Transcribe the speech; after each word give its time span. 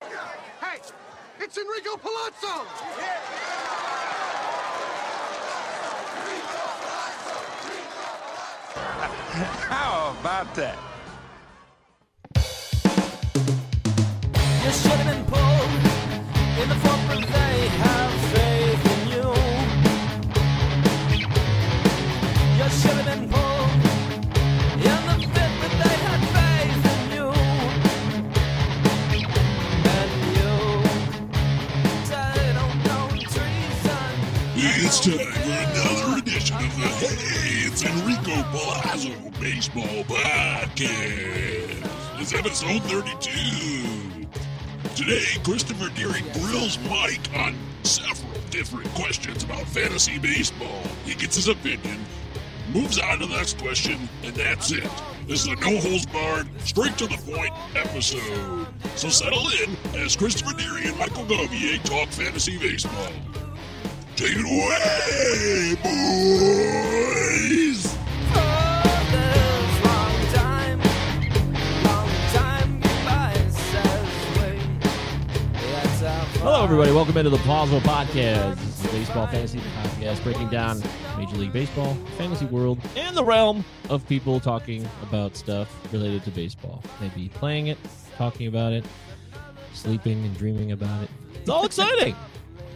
Hey, 0.00 0.78
it's 1.40 1.58
Enrico 1.58 1.96
Palazzo! 1.96 2.64
How 9.68 10.16
about 10.20 10.54
that? 10.54 10.78
You 14.64 14.70
should 14.72 14.92
have 14.92 15.14
been 15.14 15.24
pulled 15.26 15.70
in 16.62 16.68
the 16.68 16.74
front, 16.76 17.37
episode 42.38 42.82
32. 42.84 44.26
Today, 44.94 45.24
Christopher 45.42 45.88
Deering 45.96 46.24
grills 46.34 46.78
Mike 46.88 47.28
on 47.34 47.56
several 47.82 48.30
different 48.50 48.88
questions 48.90 49.42
about 49.42 49.62
fantasy 49.62 50.18
baseball. 50.18 50.84
He 51.04 51.16
gets 51.16 51.34
his 51.34 51.48
opinion, 51.48 51.98
moves 52.72 53.00
on 53.00 53.18
to 53.18 53.26
the 53.26 53.34
next 53.34 53.58
question, 53.58 54.08
and 54.22 54.36
that's 54.36 54.70
it. 54.70 54.88
This 55.26 55.42
is 55.42 55.48
a 55.48 55.56
no 55.56 55.80
holds 55.80 56.06
barred, 56.06 56.46
straight 56.60 56.96
to 56.98 57.08
the 57.08 57.18
point 57.28 57.52
episode. 57.74 58.68
So 58.94 59.08
settle 59.08 59.48
in 59.64 59.76
as 60.00 60.14
Christopher 60.14 60.56
Deering 60.56 60.86
and 60.86 60.96
Michael 60.96 61.24
Govier 61.24 61.82
talk 61.82 62.08
fantasy 62.10 62.56
baseball. 62.56 63.10
Take 64.14 64.36
it 64.36 64.46
away, 64.46 65.74
boys! 65.82 67.87
Everybody. 76.68 76.92
Welcome 76.92 77.16
into 77.16 77.30
the 77.30 77.38
Palazzo 77.38 77.80
Podcast. 77.80 78.56
This 78.56 78.68
is 78.68 78.82
the 78.82 78.88
Baseball 78.90 79.26
Fantasy 79.26 79.58
Podcast, 79.58 80.22
breaking 80.22 80.50
down 80.50 80.82
Major 81.16 81.36
League 81.36 81.52
Baseball, 81.52 81.94
fantasy 82.18 82.44
world, 82.44 82.78
and 82.94 83.16
the 83.16 83.24
realm 83.24 83.64
of 83.88 84.06
people 84.06 84.38
talking 84.38 84.86
about 85.02 85.34
stuff 85.34 85.74
related 85.94 86.24
to 86.24 86.30
baseball. 86.30 86.82
Maybe 87.00 87.30
playing 87.30 87.68
it, 87.68 87.78
talking 88.18 88.48
about 88.48 88.74
it, 88.74 88.84
sleeping 89.72 90.22
and 90.26 90.36
dreaming 90.36 90.72
about 90.72 91.02
it. 91.04 91.08
It's 91.36 91.48
all 91.48 91.64
exciting. 91.64 92.14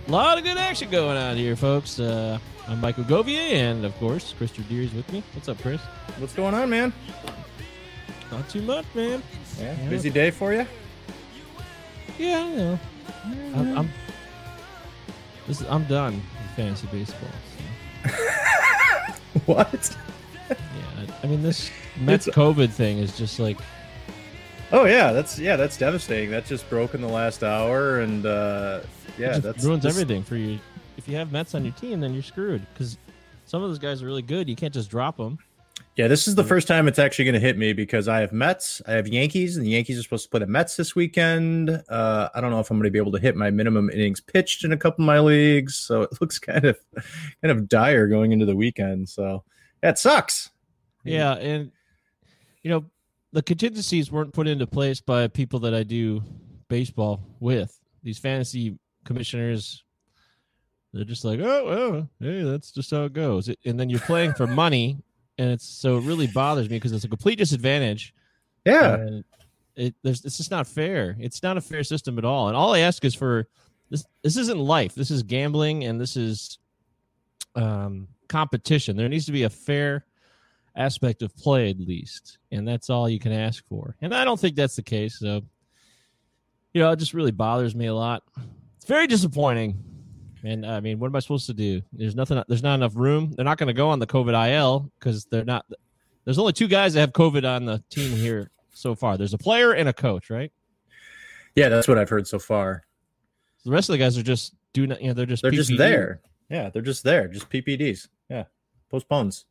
A 0.09 0.11
lot 0.11 0.39
of 0.39 0.45
good 0.45 0.57
action 0.57 0.89
going 0.91 1.19
on 1.19 1.37
here, 1.37 1.55
folks. 1.55 2.01
Uh, 2.01 2.39
I'm 2.69 2.81
Michael 2.81 3.05
Govier, 3.05 3.53
and 3.53 3.85
of 3.85 3.95
course, 3.99 4.35
Chris 4.39 4.53
Deere 4.53 4.85
is 4.85 4.95
with 4.95 5.13
me. 5.13 5.23
What's 5.35 5.51
up, 5.51 5.61
Chris? 5.61 5.83
What's 6.17 6.33
going 6.33 6.55
on, 6.55 6.71
man? 6.71 6.95
Not 8.31 8.49
too 8.49 8.63
much, 8.63 8.87
man. 8.95 9.23
Yeah, 9.61 9.77
Yeah. 9.83 9.89
busy 9.91 10.09
day 10.09 10.31
for 10.31 10.55
you. 10.55 10.67
Yeah, 12.19 12.49
you 12.49 12.57
know. 12.57 12.79
I'm, 13.25 13.79
I'm, 13.79 13.91
this 15.47 15.61
is, 15.61 15.67
I'm 15.69 15.85
done 15.85 16.15
with 16.15 16.51
fantasy 16.57 16.87
baseball. 16.89 17.29
so. 18.07 18.15
What? 19.47 19.97
Yeah, 20.51 20.57
I 21.23 21.27
mean 21.27 21.43
this 21.43 21.71
Mets 21.99 22.27
It's- 22.29 22.37
COVID 22.37 22.71
thing 22.71 22.99
is 22.99 23.17
just 23.17 23.39
like 23.39 23.57
Oh 24.73 24.85
yeah, 24.87 25.13
that's 25.13 25.39
yeah, 25.39 25.57
that's 25.57 25.77
devastating. 25.77 26.31
That 26.31 26.47
just 26.47 26.69
broke 26.71 26.95
in 26.95 27.01
the 27.03 27.09
last 27.09 27.43
hour, 27.45 28.01
and 28.01 28.25
uh, 28.25 28.81
yeah, 29.19 29.29
just 29.33 29.43
that's 29.43 29.65
ruins 29.65 29.83
this- 29.83 29.93
everything 29.95 30.23
for 30.23 30.37
you. 30.37 30.59
If 30.97 31.09
you 31.09 31.17
have 31.17 31.31
Mets 31.33 31.55
on 31.55 31.65
your 31.65 31.75
team, 31.75 32.01
then 32.01 32.15
you're 32.15 32.23
screwed 32.23 32.67
because 32.73 32.97
some 33.45 33.63
of 33.63 33.69
those 33.71 33.79
guys 33.79 34.03
are 34.03 34.07
really 34.07 34.23
good. 34.23 34.49
You 34.49 34.57
can't 34.57 34.73
just 34.73 34.91
drop 34.91 35.17
them. 35.19 35.39
Yeah, 35.95 36.09
this 36.09 36.27
is 36.27 36.35
the 36.35 36.45
first 36.45 36.69
time 36.69 36.89
it's 36.89 36.99
actually 36.99 37.27
going 37.27 37.35
to 37.35 37.41
hit 37.41 37.59
me 37.59 37.75
because 37.75 38.09
I 38.09 38.21
have 38.21 38.33
Mets, 38.33 38.81
I 38.87 38.93
have 38.93 39.07
Yankees, 39.07 39.59
and 39.59 39.67
the 39.67 39.71
Yankees 39.71 39.99
are 39.99 40.03
supposed 40.03 40.25
to 40.25 40.31
play 40.31 40.41
the 40.41 40.47
Mets 40.47 40.75
this 40.77 40.97
weekend. 40.97 41.69
Uh, 41.87 42.31
I 42.35 42.41
don't 42.41 42.51
know 42.51 42.61
if 42.61 42.71
I'm 42.71 42.79
going 42.79 42.89
to 42.89 42.91
be 42.91 42.99
able 42.99 43.13
to 43.13 43.19
hit 43.19 43.37
my 43.37 43.51
minimum 43.51 43.91
innings 43.91 44.19
pitched 44.19 44.65
in 44.65 44.73
a 44.73 44.77
couple 44.79 45.03
of 45.03 45.07
my 45.07 45.21
leagues, 45.21 45.77
so 45.77 46.03
it 46.03 46.11
looks 46.21 46.39
kind 46.39 46.65
of 46.65 46.79
kind 46.95 47.51
of 47.51 47.69
dire 47.69 48.09
going 48.09 48.33
into 48.33 48.47
the 48.47 48.57
weekend. 48.57 49.11
So 49.11 49.45
it 49.83 49.99
sucks. 49.99 50.51
Yeah, 51.05 51.35
and 51.35 51.71
you 52.63 52.71
know 52.71 52.87
the 53.33 53.43
contingencies 53.43 54.11
weren't 54.11 54.33
put 54.33 54.49
into 54.49 54.67
place 54.67 55.01
by 55.01 55.29
people 55.29 55.59
that 55.61 55.75
I 55.75 55.83
do 55.83 56.23
baseball 56.69 57.21
with. 57.39 57.79
These 58.03 58.19
fantasy 58.19 58.79
commissioners, 59.05 59.85
they're 60.93 61.05
just 61.05 61.25
like, 61.25 61.41
oh, 61.41 61.69
oh, 61.69 62.09
hey, 62.19 62.43
that's 62.45 62.73
just 62.73 62.91
how 62.91 63.05
it 63.05 63.13
goes. 63.13 63.51
And 63.67 63.79
then 63.79 63.91
you're 63.91 64.01
playing 64.01 64.35
for 64.35 64.47
money, 64.47 64.99
and 65.43 65.51
it's 65.51 65.67
so 65.67 65.99
it 65.99 66.05
really 66.05 66.29
bothers 66.29 66.71
me 66.71 66.77
because 66.77 66.93
it's 66.93 67.05
a 67.05 67.09
complete 67.09 67.37
disadvantage. 67.37 68.15
Yeah, 68.65 69.09
it 69.75 69.95
there's 70.05 70.25
it's 70.25 70.37
just 70.37 70.53
not 70.53 70.69
fair. 70.69 71.17
It's 71.19 71.43
not 71.43 71.57
a 71.57 71.61
fair 71.61 71.83
system 71.83 72.17
at 72.17 72.25
all. 72.25 72.47
And 72.47 72.57
all 72.57 72.75
I 72.75 72.81
ask 72.81 73.05
is 73.05 73.15
for 73.15 73.49
this 73.91 74.07
this 74.23 74.37
isn't 74.37 74.59
life. 74.59 74.95
This 74.95 75.11
is 75.11 75.25
gambling 75.25 75.83
and 75.83 76.01
this 76.01 76.17
is 76.17 76.59
um 77.57 78.07
competition. 78.29 78.97
There 78.97 79.09
needs 79.09 79.27
to 79.27 79.33
be 79.33 79.43
a 79.43 79.51
fair 79.51 80.07
aspect 80.77 81.23
of 81.23 81.37
play 81.37 81.71
at 81.71 81.81
least. 81.81 82.39
And 82.53 82.67
that's 82.67 82.89
all 82.89 83.09
you 83.09 83.19
can 83.19 83.33
ask 83.33 83.67
for. 83.67 83.97
And 84.01 84.15
I 84.15 84.25
don't 84.25 84.39
think 84.39 84.55
that's 84.55 84.77
the 84.77 84.83
case. 84.83 85.19
So 85.19 85.43
you 86.73 86.81
know, 86.81 86.93
it 86.93 87.01
just 87.01 87.15
really 87.15 87.33
bothers 87.33 87.75
me 87.75 87.87
a 87.87 87.95
lot. 87.95 88.23
It's 88.77 88.87
very 88.87 89.09
disappointing. 89.09 89.92
And 90.45 90.67
I 90.67 90.81
mean, 90.81 90.99
what 90.99 91.07
am 91.07 91.17
I 91.17 91.21
supposed 91.21 91.47
to 91.47 91.55
do? 91.55 91.83
There's 91.93 92.17
nothing 92.17 92.43
there's 92.49 92.63
not 92.63 92.75
enough 92.75 92.97
room. 92.97 93.33
They're 93.33 93.45
not 93.45 93.59
going 93.59 93.69
to 93.69 93.73
go 93.73 93.89
on 93.89 93.99
the 93.99 94.07
COVID 94.07 94.51
IL 94.51 94.91
because 94.99 95.25
they're 95.27 95.45
not 95.45 95.67
there's 96.25 96.39
only 96.39 96.53
two 96.53 96.69
guys 96.69 96.95
that 96.95 97.01
have 97.01 97.13
COVID 97.13 97.49
on 97.49 97.65
the 97.65 97.83
team 97.91 98.17
here 98.17 98.51
so 98.73 98.95
far. 98.95 99.17
There's 99.17 99.35
a 99.35 99.39
player 99.39 99.73
and 99.73 99.89
a 99.89 99.93
coach, 99.93 100.31
right? 100.31 100.53
yeah, 101.55 101.69
that's 101.69 101.87
what 101.87 101.99
I've 101.99 102.09
heard 102.09 102.27
so 102.27 102.39
far. 102.39 102.85
The 103.65 103.71
rest 103.71 103.89
of 103.89 103.93
the 103.93 103.99
guys 103.99 104.17
are 104.19 104.23
just 104.23 104.55
doing, 104.73 104.91
you 105.01 105.09
know, 105.09 105.15
they're 105.15 105.27
just 105.27 105.43
They're 105.43 105.51
just 105.51 105.77
there. 105.77 106.21
Yeah, 106.49 106.71
they're 106.71 106.83
just 106.83 107.05
there. 107.05 107.29
Just 107.29 107.49
PPDs. 107.51 108.09
Yeah, 108.29 108.45
postpones. 108.91 109.45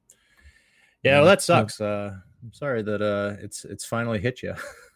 Yeah, 1.04 1.18
well, 1.18 1.26
that 1.26 1.42
sucks. 1.42 1.80
Uh, 1.80 2.12
I'm 2.44 2.54
sorry 2.54 2.82
that 2.84 3.02
uh, 3.02 3.42
it's 3.42 3.66
it's 3.66 3.86
finally 3.86 4.20
hit 4.20 4.44
you. 4.44 4.54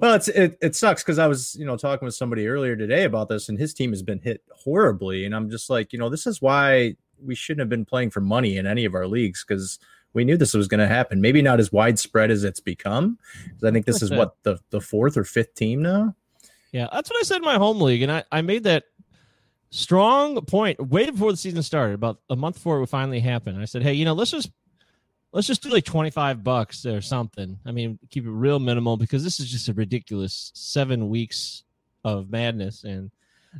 well, 0.00 0.14
it's 0.14 0.28
it, 0.28 0.58
it 0.60 0.74
sucks 0.76 1.02
because 1.02 1.18
I 1.18 1.26
was 1.26 1.54
you 1.54 1.64
know 1.66 1.76
talking 1.76 2.06
with 2.06 2.14
somebody 2.14 2.46
earlier 2.46 2.76
today 2.76 3.04
about 3.04 3.28
this, 3.28 3.48
and 3.48 3.58
his 3.58 3.74
team 3.74 3.90
has 3.90 4.02
been 4.02 4.18
hit 4.20 4.42
horribly, 4.54 5.24
and 5.24 5.34
I'm 5.34 5.50
just 5.50 5.70
like, 5.70 5.92
you 5.92 5.98
know, 5.98 6.08
this 6.08 6.26
is 6.26 6.40
why 6.42 6.96
we 7.22 7.34
shouldn't 7.34 7.60
have 7.60 7.68
been 7.68 7.84
playing 7.84 8.10
for 8.10 8.20
money 8.20 8.56
in 8.56 8.66
any 8.66 8.84
of 8.84 8.94
our 8.94 9.06
leagues 9.06 9.44
because 9.46 9.78
we 10.12 10.24
knew 10.24 10.36
this 10.36 10.54
was 10.54 10.68
going 10.68 10.80
to 10.80 10.88
happen. 10.88 11.20
Maybe 11.20 11.40
not 11.40 11.60
as 11.60 11.72
widespread 11.72 12.30
as 12.30 12.44
it's 12.44 12.60
become. 12.60 13.18
'cause 13.54 13.64
I 13.64 13.70
think 13.70 13.86
this 13.86 14.02
is 14.02 14.10
what 14.18 14.36
the 14.42 14.58
the 14.70 14.80
fourth 14.80 15.16
or 15.16 15.24
fifth 15.24 15.54
team 15.54 15.82
now. 15.82 16.14
Yeah, 16.72 16.88
that's 16.92 17.10
what 17.10 17.18
I 17.20 17.22
said 17.22 17.36
in 17.36 17.42
my 17.44 17.56
home 17.58 17.80
league, 17.80 18.02
and 18.02 18.10
I, 18.10 18.24
I 18.32 18.40
made 18.42 18.64
that 18.64 18.84
strong 19.70 20.40
point 20.44 20.78
way 20.88 21.08
before 21.10 21.30
the 21.30 21.36
season 21.36 21.62
started, 21.62 21.94
about 21.94 22.20
a 22.30 22.36
month 22.36 22.56
before 22.56 22.76
it 22.76 22.80
would 22.80 22.88
finally 22.88 23.20
happen. 23.20 23.60
I 23.60 23.64
said, 23.64 23.82
hey, 23.82 23.94
you 23.94 24.04
know, 24.04 24.12
let's 24.12 24.30
just 24.30 24.50
let's 25.32 25.46
just 25.46 25.62
do 25.62 25.70
like 25.70 25.84
twenty 25.84 26.10
five 26.10 26.44
bucks 26.44 26.84
or 26.86 27.00
something. 27.00 27.58
I 27.66 27.72
mean, 27.72 27.98
keep 28.10 28.24
it 28.24 28.30
real 28.30 28.58
minimal 28.58 28.96
because 28.96 29.24
this 29.24 29.40
is 29.40 29.50
just 29.50 29.68
a 29.68 29.72
ridiculous 29.74 30.50
seven 30.54 31.08
weeks 31.08 31.64
of 32.04 32.30
madness. 32.30 32.84
And 32.84 33.10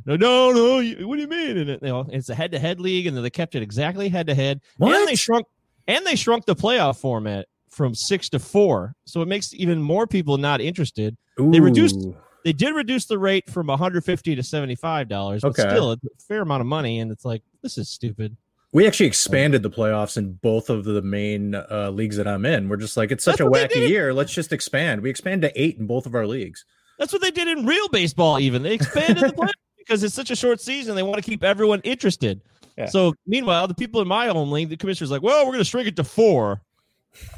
no, 0.05 0.15
no, 0.15 0.51
no, 0.51 1.07
what 1.07 1.15
do 1.15 1.21
you 1.21 1.27
mean? 1.27 1.57
And 1.57 1.69
it, 1.69 1.81
you 1.83 1.89
know, 1.89 2.07
it's 2.09 2.29
a 2.29 2.35
head 2.35 2.51
to 2.51 2.59
head 2.59 2.79
league, 2.79 3.07
and 3.07 3.17
they 3.17 3.29
kept 3.29 3.55
it 3.55 3.63
exactly 3.63 4.09
head 4.09 4.27
to 4.27 4.35
head. 4.35 4.61
And 4.79 5.07
they 5.07 5.15
shrunk 5.15 5.45
and 5.87 6.05
they 6.05 6.15
shrunk 6.15 6.45
the 6.45 6.55
playoff 6.55 6.99
format 6.99 7.47
from 7.69 7.95
six 7.95 8.29
to 8.29 8.39
four, 8.39 8.95
so 9.05 9.21
it 9.21 9.27
makes 9.27 9.53
even 9.53 9.81
more 9.81 10.05
people 10.07 10.37
not 10.37 10.61
interested. 10.61 11.17
They 11.37 11.59
reduced- 11.59 12.05
They 12.45 12.53
did 12.53 12.75
reduce 12.75 13.05
the 13.05 13.17
rate 13.17 13.49
from 13.49 13.67
150 13.67 14.35
to 14.35 14.43
75 14.43 15.07
dollars, 15.07 15.41
but 15.43 15.57
Okay. 15.57 15.69
still 15.69 15.93
it's 15.93 16.03
a 16.03 16.09
fair 16.27 16.41
amount 16.41 16.59
of 16.61 16.67
money. 16.67 16.99
And 16.99 17.09
it's 17.11 17.23
like 17.25 17.41
this 17.61 17.77
is 17.77 17.89
stupid. 17.89 18.35
We 18.73 18.87
actually 18.87 19.05
expanded 19.05 19.61
the 19.61 19.69
playoffs 19.69 20.17
in 20.17 20.33
both 20.33 20.69
of 20.69 20.83
the 20.83 21.01
main 21.01 21.55
uh, 21.55 21.91
leagues 21.91 22.17
that 22.17 22.27
I'm 22.27 22.45
in. 22.45 22.69
We're 22.69 22.77
just 22.77 22.97
like, 22.97 23.11
it's 23.11 23.23
such 23.23 23.37
That's 23.37 23.47
a 23.47 23.77
wacky 23.77 23.87
year. 23.87 24.13
Let's 24.13 24.33
just 24.33 24.51
expand. 24.51 25.01
We 25.01 25.11
expanded 25.11 25.53
to 25.53 25.61
eight 25.61 25.77
in 25.77 25.85
both 25.85 26.07
of 26.07 26.15
our 26.15 26.25
leagues. 26.25 26.65
That's 26.97 27.13
what 27.13 27.21
they 27.21 27.31
did 27.31 27.47
in 27.47 27.65
real 27.65 27.87
baseball. 27.89 28.39
Even 28.39 28.63
they 28.63 28.73
expanded 28.73 29.23
the 29.23 29.33
playoffs 29.33 29.51
because 29.77 30.03
it's 30.03 30.15
such 30.15 30.31
a 30.31 30.35
short 30.35 30.59
season. 30.59 30.95
They 30.95 31.03
want 31.03 31.23
to 31.23 31.29
keep 31.29 31.43
everyone 31.43 31.81
interested. 31.81 32.41
Yeah. 32.77 32.87
So 32.87 33.13
meanwhile, 33.27 33.67
the 33.67 33.75
people 33.75 34.01
in 34.01 34.07
my 34.07 34.27
own 34.29 34.49
league, 34.49 34.69
the 34.69 34.77
commissioner's 34.77 35.11
like, 35.11 35.21
"Well, 35.21 35.45
we're 35.45 35.51
going 35.51 35.59
to 35.59 35.69
shrink 35.69 35.87
it 35.87 35.95
to 35.97 36.03
four. 36.03 36.61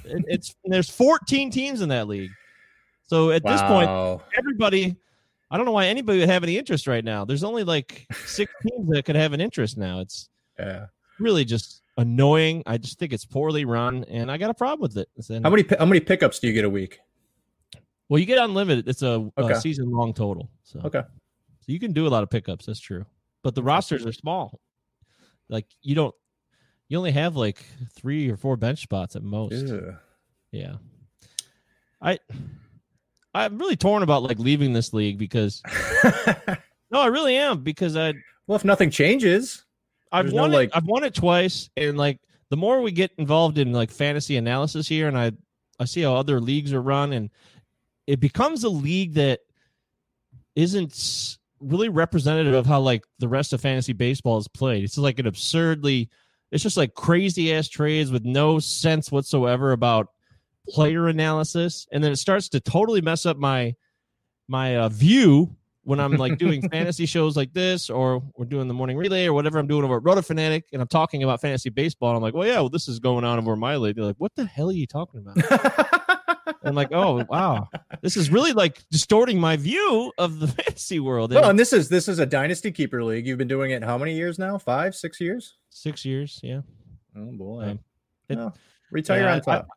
And 0.07 0.23
it's 0.29 0.55
and 0.63 0.73
there's 0.73 0.89
14 0.89 1.51
teams 1.51 1.81
in 1.81 1.89
that 1.89 2.07
league. 2.07 2.31
So 3.07 3.31
at 3.31 3.43
this 3.43 3.61
point, 3.63 3.89
everybody. 4.37 4.95
I 5.51 5.57
don't 5.57 5.67
know 5.67 5.73
why 5.73 5.85
anybody 5.87 6.19
would 6.19 6.29
have 6.29 6.43
any 6.43 6.57
interest 6.57 6.87
right 6.87 7.05
now. 7.05 7.23
There's 7.23 7.43
only 7.43 7.63
like 7.63 8.07
six 8.25 8.51
teams 8.67 8.89
that 8.89 9.05
could 9.05 9.15
have 9.15 9.31
an 9.31 9.39
interest 9.39 9.77
now. 9.77 9.99
It's 9.99 10.27
yeah. 10.57 10.87
Really 11.19 11.45
just 11.45 11.81
annoying. 11.97 12.63
I 12.65 12.77
just 12.77 12.99
think 12.99 13.13
it's 13.13 13.25
poorly 13.25 13.65
run, 13.65 14.03
and 14.05 14.31
I 14.31 14.37
got 14.37 14.49
a 14.49 14.53
problem 14.53 14.81
with 14.81 14.97
it. 14.97 15.09
How 15.43 15.49
many 15.49 15.65
how 15.77 15.85
many 15.85 15.99
pickups 15.99 16.39
do 16.39 16.47
you 16.47 16.53
get 16.53 16.65
a 16.65 16.69
week? 16.69 16.99
Well, 18.09 18.19
you 18.19 18.25
get 18.25 18.37
unlimited. 18.37 18.87
It's 18.87 19.01
a, 19.01 19.29
Okay. 19.37 19.55
season 19.55 19.89
long 19.89 20.13
total. 20.13 20.49
So 20.63 20.79
Okay. 20.85 21.01
So 21.01 21.71
you 21.71 21.79
can 21.79 21.93
do 21.93 22.05
a 22.05 22.09
lot 22.09 22.21
of 22.21 22.29
pickups. 22.29 22.67
That's 22.67 22.79
true. 22.79 23.05
But 23.41 23.55
the 23.55 23.63
rosters 23.63 24.05
are 24.05 24.11
small. 24.11 24.59
Like 25.49 25.65
you 25.81 25.95
don't. 25.95 26.13
You 26.87 26.99
only 26.99 27.11
have 27.11 27.35
like 27.35 27.65
three 27.95 28.29
or 28.29 28.37
four 28.37 28.57
bench 28.57 28.83
spots 28.83 29.15
at 29.15 29.23
most. 29.23 29.53
Ew. 29.53 29.95
Yeah. 30.51 30.75
I. 32.01 32.19
I'm 33.33 33.57
really 33.57 33.75
torn 33.75 34.01
about 34.01 34.23
like 34.23 34.39
leaving 34.39 34.71
this 34.71 34.93
league 34.93 35.17
because 35.17 35.61
no, 36.91 37.01
I 37.01 37.07
really 37.07 37.35
am 37.35 37.63
because 37.63 37.97
I 37.97 38.13
well, 38.47 38.55
if 38.55 38.63
nothing 38.63 38.89
changes, 38.89 39.64
I've 40.11 40.25
There's 40.25 40.33
no, 40.35 40.41
won 40.43 40.51
like- 40.51 40.69
it. 40.69 40.75
I've 40.77 40.85
won 40.85 41.03
it 41.03 41.13
twice, 41.13 41.69
and 41.75 41.97
like 41.97 42.19
the 42.49 42.57
more 42.57 42.81
we 42.81 42.91
get 42.91 43.11
involved 43.17 43.57
in 43.57 43.71
like 43.73 43.91
fantasy 43.91 44.37
analysis 44.37 44.87
here, 44.87 45.07
and 45.07 45.17
I 45.17 45.31
I 45.79 45.85
see 45.85 46.01
how 46.01 46.15
other 46.15 46.39
leagues 46.39 46.73
are 46.73 46.81
run, 46.81 47.11
and 47.13 47.29
it 48.07 48.19
becomes 48.19 48.63
a 48.63 48.69
league 48.69 49.15
that 49.15 49.39
isn't 50.55 51.37
really 51.59 51.89
representative 51.89 52.53
of 52.53 52.65
how 52.65 52.79
like 52.79 53.03
the 53.19 53.27
rest 53.27 53.53
of 53.53 53.61
fantasy 53.61 53.93
baseball 53.93 54.37
is 54.37 54.47
played. 54.47 54.83
It's 54.83 54.97
like 54.97 55.19
an 55.19 55.25
absurdly, 55.27 56.09
it's 56.51 56.63
just 56.63 56.77
like 56.77 56.93
crazy 56.93 57.53
ass 57.53 57.67
trades 57.67 58.11
with 58.11 58.23
no 58.25 58.59
sense 58.59 59.11
whatsoever 59.11 59.71
about 59.71 60.09
player 60.69 61.07
analysis, 61.07 61.87
and 61.91 62.03
then 62.03 62.11
it 62.11 62.17
starts 62.17 62.49
to 62.49 62.59
totally 62.59 63.01
mess 63.01 63.25
up 63.25 63.37
my 63.37 63.75
my 64.47 64.77
uh, 64.77 64.89
view 64.89 65.55
when 65.85 65.99
I'm 65.99 66.13
like 66.13 66.37
doing 66.37 66.67
fantasy 66.69 67.05
shows 67.05 67.37
like 67.37 67.53
this, 67.53 67.89
or 67.89 68.21
we're 68.35 68.45
doing 68.45 68.67
the 68.67 68.73
morning 68.73 68.97
relay, 68.97 69.25
or 69.27 69.33
whatever 69.33 69.57
I'm 69.59 69.67
doing 69.67 69.83
over 69.85 69.97
at 69.97 70.03
Roto 70.03 70.21
Fanatic, 70.21 70.65
and 70.73 70.81
I'm 70.81 70.87
talking 70.87 71.23
about 71.23 71.39
fantasy 71.41 71.69
baseball. 71.69 72.09
And 72.09 72.17
I'm 72.17 72.23
like, 72.23 72.33
well, 72.33 72.47
yeah, 72.47 72.55
well, 72.59 72.69
this 72.69 72.87
is 72.87 72.99
going 72.99 73.23
on 73.23 73.39
over 73.39 73.55
my 73.55 73.77
league. 73.77 73.95
They're 73.95 74.05
like, 74.05 74.17
what 74.17 74.35
the 74.35 74.45
hell 74.45 74.69
are 74.69 74.73
you 74.73 74.87
talking 74.87 75.21
about? 75.25 76.01
I'm 76.63 76.73
like, 76.75 76.91
oh 76.91 77.23
wow, 77.29 77.69
this 78.01 78.17
is 78.17 78.29
really 78.31 78.51
like 78.53 78.83
distorting 78.89 79.39
my 79.39 79.55
view 79.55 80.11
of 80.17 80.39
the 80.39 80.47
fantasy 80.63 80.99
world. 80.99 81.31
well, 81.31 81.43
And 81.43 81.51
and 81.51 81.59
this 81.59 81.71
is 81.73 81.89
this 81.89 82.07
is 82.07 82.17
a 82.19 82.25
dynasty 82.25 82.71
keeper 82.71 83.03
league. 83.03 83.27
You've 83.27 83.37
been 83.37 83.47
doing 83.47 83.71
it 83.71 83.83
how 83.83 83.97
many 83.97 84.15
years 84.15 84.37
now? 84.39 84.57
Five, 84.57 84.95
six 84.95 85.21
years? 85.21 85.55
six 85.69 86.03
years, 86.05 86.39
yeah. 86.43 86.61
Oh 87.15 87.31
boy. 87.33 87.63
Um, 87.63 87.79
it- 88.29 88.37
Well, 88.37 88.55
retire 88.91 89.21
yeah, 89.21 89.33
on 89.35 89.41
top. 89.41 89.67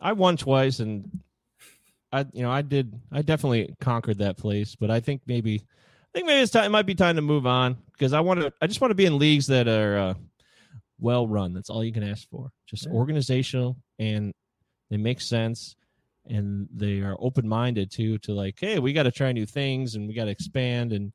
I 0.00 0.12
won 0.12 0.36
twice, 0.36 0.80
and 0.80 1.08
I, 2.12 2.26
you 2.32 2.42
know, 2.42 2.50
I 2.50 2.62
did. 2.62 2.98
I 3.12 3.22
definitely 3.22 3.74
conquered 3.80 4.18
that 4.18 4.36
place, 4.36 4.74
but 4.74 4.90
I 4.90 5.00
think 5.00 5.22
maybe, 5.26 5.56
I 5.56 6.08
think 6.12 6.26
maybe 6.26 6.42
it's 6.42 6.52
time. 6.52 6.64
It 6.64 6.70
might 6.70 6.86
be 6.86 6.94
time 6.94 7.16
to 7.16 7.22
move 7.22 7.46
on 7.46 7.76
because 7.92 8.12
I 8.12 8.20
want 8.20 8.40
to. 8.40 8.52
I 8.60 8.66
just 8.66 8.80
want 8.80 8.90
to 8.90 8.96
be 8.96 9.06
in 9.06 9.18
leagues 9.18 9.46
that 9.46 9.68
are 9.68 9.96
uh, 9.98 10.14
well 10.98 11.28
run. 11.28 11.54
That's 11.54 11.70
all 11.70 11.84
you 11.84 11.92
can 11.92 12.02
ask 12.02 12.28
for. 12.28 12.50
Just 12.66 12.86
Yeah. 12.86 12.92
organizational, 12.92 13.76
and 13.98 14.32
they 14.90 14.96
make 14.96 15.20
sense, 15.20 15.76
and 16.26 16.68
they 16.74 17.00
are 17.00 17.16
open 17.20 17.46
minded 17.46 17.90
too. 17.92 18.18
To 18.18 18.32
like, 18.34 18.58
hey, 18.58 18.80
we 18.80 18.92
got 18.92 19.04
to 19.04 19.12
try 19.12 19.30
new 19.30 19.46
things, 19.46 19.94
and 19.94 20.08
we 20.08 20.14
got 20.14 20.24
to 20.24 20.30
expand, 20.32 20.92
and 20.92 21.12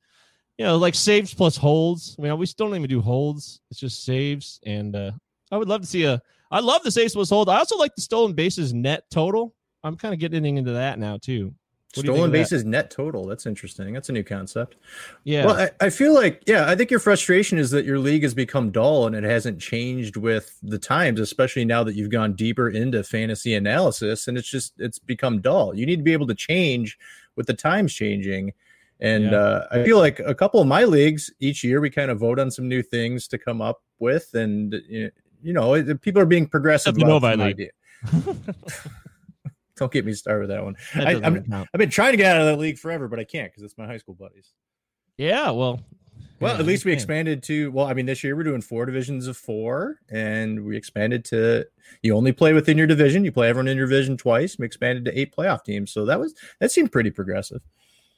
you 0.58 0.66
know, 0.66 0.78
like 0.78 0.96
saves 0.96 1.34
plus 1.34 1.58
holds. 1.58 2.16
I 2.18 2.22
mean, 2.22 2.38
we 2.38 2.46
still 2.46 2.68
don't 2.68 2.78
even 2.78 2.90
do 2.90 3.02
holds. 3.02 3.60
It's 3.70 3.82
just 3.82 4.06
saves, 4.06 4.62
and 4.66 4.96
uh, 4.96 5.12
I 5.52 5.58
would 5.58 5.68
love 5.68 5.82
to 5.82 5.88
see 5.88 6.06
a. 6.06 6.22
I 6.52 6.62
love 6.62 6.84
the 6.84 6.92
saves 6.92 7.14
plus 7.14 7.30
hold. 7.30 7.50
I 7.50 7.58
also 7.58 7.78
like 7.78 7.96
the 7.96 8.02
stolen 8.02 8.34
bases 8.34 8.74
net 8.74 9.04
total. 9.12 9.54
I'm 9.86 9.96
kind 9.96 10.14
of 10.14 10.20
getting 10.20 10.58
into 10.58 10.72
that 10.74 11.00
now 11.00 11.18
too. 11.18 11.54
What 11.94 12.06
you 12.06 12.12
Stolen 12.12 12.32
bases 12.32 12.66
net 12.66 12.92
total. 12.92 13.26
That's 13.26 13.46
interesting. 13.46 13.94
That's 13.94 14.10
a 14.10 14.12
new 14.12 14.24
concept. 14.24 14.76
Yeah. 15.24 15.46
Well, 15.46 15.56
I, 15.56 15.86
I 15.86 15.90
feel 15.90 16.14
like, 16.14 16.44
yeah, 16.46 16.70
I 16.70 16.76
think 16.76 16.92
your 16.92 17.00
frustration 17.00 17.58
is 17.58 17.72
that 17.72 17.86
your 17.86 18.00
league 18.00 18.24
has 18.24 18.34
become 18.34 18.70
dull 18.70 19.08
and 19.08 19.16
it 19.16 19.24
hasn't 19.24 19.62
changed 19.62 20.18
with 20.18 20.58
the 20.62 20.78
times, 20.78 21.22
especially 21.22 21.64
now 21.64 21.86
that 21.86 21.96
you've 21.96 22.10
gone 22.10 22.34
deeper 22.34 22.70
into 22.70 23.02
fantasy 23.02 23.54
analysis 23.54 24.28
and 24.28 24.38
it's 24.38 24.50
just, 24.50 24.74
it's 24.78 25.00
become 25.00 25.40
dull. 25.40 25.74
You 25.74 25.86
need 25.86 25.96
to 25.98 26.04
be 26.04 26.12
able 26.12 26.28
to 26.28 26.36
change 26.36 26.98
with 27.38 27.48
the 27.48 27.54
times 27.54 27.94
changing. 27.94 28.52
And 29.00 29.26
Yeah. 29.32 29.38
uh, 29.38 29.68
I 29.72 29.84
feel 29.86 29.98
like 30.00 30.20
a 30.20 30.36
couple 30.36 30.60
of 30.60 30.68
my 30.68 30.84
leagues 30.84 31.32
each 31.40 31.64
year, 31.64 31.80
we 31.80 31.90
kind 31.90 32.12
of 32.12 32.20
vote 32.20 32.40
on 32.40 32.52
some 32.52 32.68
new 32.68 32.82
things 32.82 33.26
to 33.30 33.38
come 33.38 33.62
up 33.62 33.82
with. 34.00 34.34
And, 34.34 34.74
you 34.90 35.12
you 35.42 35.54
know, 35.54 35.82
people 35.98 36.22
are 36.22 36.26
being 36.26 36.48
progressive. 36.48 36.96
Except 36.98 37.08
Novi 37.08 37.32
some 37.32 37.40
League. 37.40 37.72
idea. 38.12 38.36
Don't 39.78 39.92
get 39.92 40.06
me 40.06 40.14
started 40.14 40.42
with 40.42 40.50
that 40.50 40.64
one. 40.64 40.76
That 40.96 41.08
I, 41.08 41.66
I've 41.74 41.80
been 41.80 41.90
trying 41.90 42.12
to 42.12 42.18
get 42.18 42.36
out 42.36 42.42
of 42.42 42.48
that 42.48 42.60
league 42.60 42.78
forever, 42.78 43.08
but 43.08 43.20
I 43.20 43.24
can't 43.24 43.52
because 43.52 43.64
it's 43.64 43.78
my 43.78 43.86
high 43.86 43.98
school 43.98 44.16
buddies. 44.16 44.54
yeah. 45.18 45.52
Well. 45.52 45.82
Well, 46.42 46.54
yeah, 46.54 46.60
at 46.60 46.66
least 46.66 46.84
we 46.84 46.92
expanded 46.92 47.44
to 47.44 47.72
well, 47.72 47.88
I 47.88 47.94
mean, 47.94 48.06
this 48.06 48.22
year 48.24 48.36
we're 48.36 48.44
doing 48.44 48.62
four 48.62 48.86
divisions 48.86 49.28
of 49.28 49.38
four, 49.38 50.00
and 50.10 50.66
we 50.66 50.76
expanded 50.76 51.24
to 51.26 51.66
you 52.04 52.16
only 52.16 52.34
play 52.34 52.52
within 52.52 52.78
your 52.78 52.88
division. 52.88 53.24
You 53.24 53.32
play 53.32 53.48
everyone 53.48 53.70
in 53.70 53.78
your 53.78 53.88
division 53.88 54.18
twice. 54.18 54.58
We 54.60 54.66
expanded 54.66 55.06
to 55.06 55.18
eight 55.18 55.34
playoff 55.34 55.64
teams, 55.64 55.92
so 55.92 56.06
that 56.06 56.20
was 56.20 56.34
that 56.60 56.72
seemed 56.72 56.92
pretty 56.92 57.12
progressive. 57.12 57.62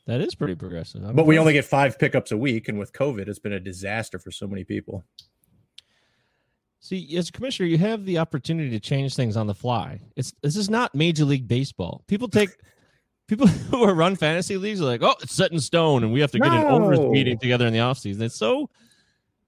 That 0.07 0.21
is 0.21 0.35
pretty 0.35 0.55
progressive. 0.55 1.03
I'm 1.03 1.15
But 1.15 1.25
we 1.25 1.37
only 1.37 1.53
get 1.53 1.65
five 1.65 1.99
pickups 1.99 2.31
a 2.31 2.37
week, 2.37 2.69
and 2.69 2.79
with 2.79 2.93
COVID, 2.93 3.27
it's 3.27 3.39
been 3.39 3.53
a 3.53 3.59
disaster 3.59 4.17
for 4.17 4.31
so 4.31 4.47
many 4.47 4.63
people. 4.63 5.03
See 6.87 7.17
as 7.17 7.29
a 7.29 7.31
commissioner, 7.31 7.67
you 7.67 7.77
have 7.77 8.05
the 8.05 8.17
opportunity 8.17 8.69
to 8.69 8.79
change 8.79 9.15
things 9.15 9.37
on 9.37 9.47
the 9.47 9.53
fly. 9.53 9.99
It's 10.15 10.33
this 10.41 10.55
is 10.55 10.69
not 10.69 10.93
Major 10.95 11.25
League 11.25 11.47
Baseball. 11.47 12.03
People 12.07 12.27
take. 12.27 12.49
People 13.27 13.47
who 13.71 13.83
are 13.83 13.93
run 13.93 14.15
fantasy 14.15 14.55
leagues 14.55 14.79
are 14.79 14.85
like, 14.85 15.03
oh, 15.03 15.13
it's 15.21 15.33
set 15.33 15.51
in 15.51 15.59
stone, 15.59 16.05
and 16.05 16.13
we 16.13 16.21
have 16.21 16.31
to 16.31 16.39
get 16.39 16.49
an 16.49 16.63
owners 16.63 16.97
meeting 16.99 17.37
together 17.37 17.67
in 17.67 17.73
the 17.73 17.79
offseason. 17.79 18.21
It's 18.21 18.37
so, 18.37 18.69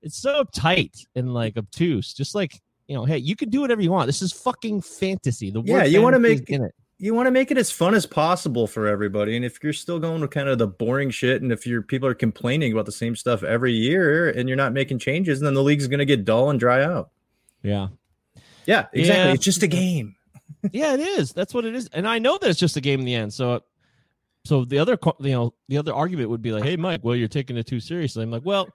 it's 0.01 0.17
so 0.17 0.43
tight 0.53 0.97
and 1.15 1.33
like 1.33 1.55
obtuse. 1.55 2.13
Just 2.13 2.35
like 2.35 2.59
you 2.89 2.95
know, 2.95 3.05
hey, 3.05 3.19
you 3.19 3.37
can 3.37 3.49
do 3.49 3.61
whatever 3.61 3.81
you 3.81 3.89
want. 3.89 4.07
This 4.07 4.21
is 4.21 4.33
fucking 4.33 4.81
fantasy. 4.81 5.49
The 5.49 5.61
Yeah, 5.63 5.85
you 5.85 6.01
wanna 6.01 6.19
make- 6.19 6.49
in 6.49 6.65
it. 6.65 6.75
You 7.01 7.13
want 7.13 7.27
to 7.27 7.31
make 7.31 7.49
it 7.49 7.57
as 7.57 7.71
fun 7.71 7.95
as 7.95 8.05
possible 8.05 8.67
for 8.67 8.85
everybody, 8.85 9.37
and 9.37 9.45
if 9.45 9.63
you're 9.63 9.71
still 9.71 9.99
going 9.99 10.19
with 10.19 10.31
kind 10.31 10.49
of 10.49 10.57
the 10.57 10.67
boring 10.67 11.09
shit, 11.11 11.41
and 11.41 11.49
if 11.49 11.65
your 11.65 11.81
people 11.81 12.09
are 12.09 12.13
complaining 12.13 12.73
about 12.73 12.85
the 12.85 12.91
same 12.91 13.15
stuff 13.15 13.41
every 13.41 13.71
year, 13.71 14.29
and 14.31 14.49
you're 14.49 14.57
not 14.57 14.73
making 14.73 14.99
changes, 14.99 15.39
then 15.39 15.53
the 15.53 15.63
league's 15.63 15.87
going 15.87 15.99
to 15.99 16.05
get 16.05 16.25
dull 16.25 16.49
and 16.49 16.59
dry 16.59 16.83
out. 16.83 17.11
Yeah. 17.63 17.87
Yeah, 18.65 18.85
exactly. 18.93 19.03
Yeah. 19.29 19.33
It's 19.33 19.43
just 19.43 19.63
a 19.63 19.67
game. 19.67 20.15
yeah, 20.71 20.93
it 20.93 20.99
is. 20.99 21.33
That's 21.33 21.53
what 21.53 21.65
it 21.65 21.75
is, 21.75 21.87
and 21.93 22.07
I 22.07 22.19
know 22.19 22.37
that 22.37 22.49
it's 22.49 22.59
just 22.59 22.77
a 22.77 22.81
game 22.81 22.99
in 22.99 23.05
the 23.05 23.15
end. 23.15 23.33
So, 23.33 23.61
so 24.45 24.65
the 24.65 24.79
other, 24.79 24.97
you 25.19 25.31
know, 25.31 25.53
the 25.67 25.77
other 25.77 25.93
argument 25.93 26.29
would 26.29 26.41
be 26.41 26.51
like, 26.51 26.63
"Hey, 26.63 26.75
Mike, 26.75 27.01
well, 27.03 27.15
you're 27.15 27.27
taking 27.27 27.57
it 27.57 27.65
too 27.67 27.79
seriously." 27.79 28.23
I'm 28.23 28.31
like, 28.31 28.45
well, 28.45 28.67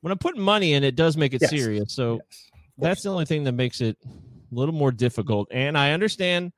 when 0.00 0.10
I'm 0.12 0.18
putting 0.18 0.40
money 0.42 0.72
in, 0.74 0.84
it 0.84 0.96
does 0.96 1.16
make 1.16 1.34
it 1.34 1.40
Yes. 1.42 1.50
serious. 1.50 1.92
So 1.92 2.16
Yes. 2.16 2.50
that's 2.78 3.02
the 3.02 3.10
only 3.10 3.24
thing 3.24 3.44
that 3.44 3.52
makes 3.52 3.80
it 3.80 3.96
a 4.04 4.54
little 4.54 4.74
more 4.74 4.90
difficult. 4.92 5.48
And 5.50 5.76
I 5.78 5.92
understand, 5.92 6.52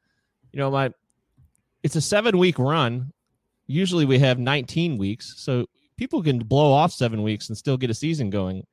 you 0.52 0.58
know, 0.58 0.70
my 0.70 0.90
it's 1.82 1.96
a 1.96 2.00
seven 2.00 2.38
week 2.38 2.58
run. 2.58 3.12
Usually 3.66 4.04
we 4.04 4.18
have 4.18 4.38
19 4.38 4.98
weeks, 4.98 5.34
so 5.38 5.66
people 5.96 6.22
can 6.22 6.38
blow 6.38 6.72
off 6.72 6.92
seven 6.92 7.22
weeks 7.22 7.48
and 7.48 7.56
still 7.58 7.76
get 7.76 7.90
a 7.90 7.94
season 7.94 8.30
going. 8.30 8.66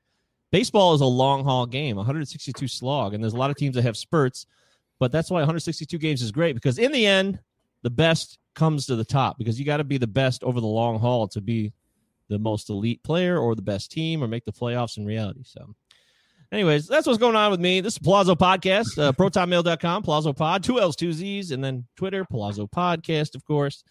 Baseball 0.51 0.93
is 0.93 1.01
a 1.01 1.05
long 1.05 1.43
haul 1.45 1.65
game, 1.65 1.95
162 1.95 2.67
slog, 2.67 3.13
and 3.13 3.23
there's 3.23 3.33
a 3.33 3.37
lot 3.37 3.49
of 3.49 3.55
teams 3.55 3.75
that 3.75 3.83
have 3.83 3.95
spurts, 3.95 4.45
but 4.99 5.11
that's 5.11 5.31
why 5.31 5.39
162 5.39 5.97
games 5.97 6.21
is 6.21 6.31
great 6.31 6.53
because 6.53 6.77
in 6.77 6.91
the 6.91 7.05
end, 7.05 7.39
the 7.83 7.89
best 7.89 8.37
comes 8.53 8.85
to 8.85 8.95
the 8.95 9.05
top 9.05 9.37
because 9.37 9.57
you 9.57 9.65
got 9.65 9.77
to 9.77 9.83
be 9.83 9.97
the 9.97 10.05
best 10.05 10.43
over 10.43 10.59
the 10.59 10.67
long 10.67 10.99
haul 10.99 11.27
to 11.29 11.41
be 11.41 11.71
the 12.27 12.37
most 12.37 12.69
elite 12.69 13.01
player 13.03 13.37
or 13.37 13.55
the 13.55 13.61
best 13.61 13.91
team 13.91 14.23
or 14.23 14.27
make 14.27 14.45
the 14.45 14.51
playoffs 14.51 14.97
in 14.97 15.05
reality. 15.05 15.41
So, 15.43 15.73
anyways, 16.51 16.85
that's 16.87 17.07
what's 17.07 17.17
going 17.17 17.35
on 17.35 17.49
with 17.49 17.59
me. 17.59 17.79
This 17.79 17.93
is 17.93 17.99
Palazzo 17.99 18.35
Podcast, 18.35 19.01
uh, 19.01 19.13
protonmail.com, 19.13 20.03
Palazzo 20.03 20.33
Pod, 20.33 20.63
two 20.63 20.79
L's, 20.79 20.95
two 20.95 21.13
Z's, 21.13 21.51
and 21.51 21.63
then 21.63 21.85
Twitter, 21.95 22.25
Palazzo 22.25 22.67
Podcast, 22.67 23.35
of 23.35 23.45
course. 23.45 23.83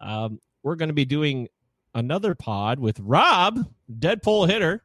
Um, 0.00 0.40
we're 0.62 0.76
going 0.76 0.88
to 0.88 0.94
be 0.94 1.04
doing 1.04 1.48
another 1.94 2.34
pod 2.34 2.78
with 2.78 2.98
Rob, 3.00 3.58
Dead 3.98 4.22
Pull 4.22 4.46
Hitter 4.46 4.82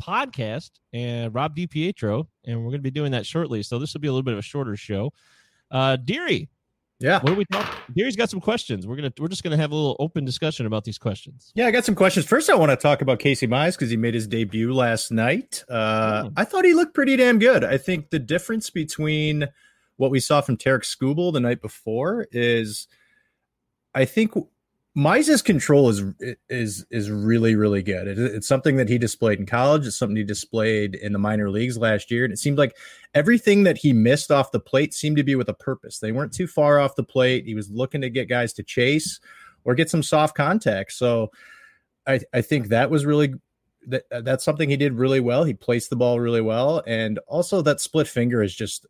podcast, 0.00 0.70
and 0.92 1.34
Rob 1.34 1.54
DiPietro, 1.56 2.26
and 2.46 2.58
we're 2.58 2.70
going 2.70 2.78
to 2.80 2.82
be 2.82 2.90
doing 2.90 3.12
that 3.12 3.26
shortly. 3.26 3.62
So, 3.62 3.78
this 3.78 3.92
will 3.94 4.00
be 4.00 4.08
a 4.08 4.12
little 4.12 4.22
bit 4.24 4.32
of 4.32 4.38
a 4.38 4.42
shorter 4.42 4.76
show. 4.76 5.12
Uh, 5.70 5.96
Deary, 5.96 6.48
Yeah. 6.98 7.20
what 7.20 7.26
do 7.30 7.34
we 7.34 7.44
talk? 7.44 7.76
Deary's 7.94 8.16
got 8.16 8.28
some 8.30 8.40
questions. 8.40 8.86
We're 8.86 8.96
gonna 8.96 9.12
we're 9.18 9.28
just 9.28 9.42
gonna 9.44 9.56
have 9.56 9.70
a 9.70 9.74
little 9.74 9.96
open 10.00 10.24
discussion 10.24 10.66
about 10.66 10.84
these 10.84 10.98
questions. 10.98 11.52
Yeah, 11.54 11.66
I 11.66 11.70
got 11.70 11.84
some 11.84 11.94
questions. 11.94 12.26
First, 12.26 12.50
I 12.50 12.54
want 12.56 12.70
to 12.70 12.76
talk 12.76 13.02
about 13.02 13.18
Casey 13.20 13.46
Mize 13.46 13.72
because 13.76 13.88
he 13.90 13.96
made 13.96 14.14
his 14.14 14.26
debut 14.26 14.72
last 14.72 15.10
night. 15.12 15.62
Uh, 15.68 16.24
Oh. 16.26 16.32
I 16.36 16.44
thought 16.44 16.64
he 16.64 16.74
looked 16.74 16.92
pretty 16.94 17.16
damn 17.16 17.38
good. 17.38 17.62
I 17.64 17.78
think 17.78 18.10
the 18.10 18.18
difference 18.18 18.68
between 18.70 19.48
what 19.96 20.10
we 20.10 20.18
saw 20.20 20.40
from 20.40 20.56
Tarik 20.56 20.82
Skubal 20.82 21.32
the 21.32 21.40
night 21.40 21.60
before 21.62 22.26
is, 22.32 22.88
I 23.94 24.04
think 24.04 24.32
Mize's 24.96 25.40
control 25.40 25.88
is 25.88 26.02
is 26.48 26.84
is 26.90 27.10
really 27.10 27.54
really 27.54 27.82
good. 27.82 28.08
It, 28.08 28.18
it's 28.18 28.48
something 28.48 28.76
that 28.76 28.88
he 28.88 28.98
displayed 28.98 29.38
in 29.38 29.46
college. 29.46 29.86
It's 29.86 29.96
something 29.96 30.16
he 30.16 30.24
displayed 30.24 30.96
in 30.96 31.12
the 31.12 31.18
minor 31.18 31.48
leagues 31.48 31.78
last 31.78 32.10
year, 32.10 32.24
and 32.24 32.32
it 32.32 32.38
seemed 32.38 32.58
like 32.58 32.76
everything 33.14 33.62
that 33.64 33.78
he 33.78 33.92
missed 33.92 34.32
off 34.32 34.50
the 34.50 34.58
plate 34.58 34.92
seemed 34.92 35.16
to 35.18 35.22
be 35.22 35.36
with 35.36 35.48
a 35.48 35.54
purpose. 35.54 36.00
They 36.00 36.10
weren't 36.10 36.32
too 36.32 36.48
far 36.48 36.80
off 36.80 36.96
the 36.96 37.04
plate. 37.04 37.46
He 37.46 37.54
was 37.54 37.70
looking 37.70 38.00
to 38.00 38.10
get 38.10 38.28
guys 38.28 38.52
to 38.54 38.64
chase 38.64 39.20
or 39.62 39.76
get 39.76 39.90
some 39.90 40.02
soft 40.02 40.34
contact. 40.34 40.92
So 40.92 41.30
I 42.06 42.20
I 42.32 42.40
think 42.40 42.68
that 42.68 42.90
was 42.90 43.06
really 43.06 43.34
that 43.86 44.04
that's 44.10 44.44
something 44.44 44.68
he 44.68 44.76
did 44.76 44.94
really 44.94 45.20
well. 45.20 45.44
He 45.44 45.54
placed 45.54 45.90
the 45.90 45.96
ball 45.96 46.18
really 46.18 46.40
well, 46.40 46.82
and 46.84 47.20
also 47.28 47.62
that 47.62 47.80
split 47.80 48.08
finger 48.08 48.42
is 48.42 48.54
just 48.54 48.86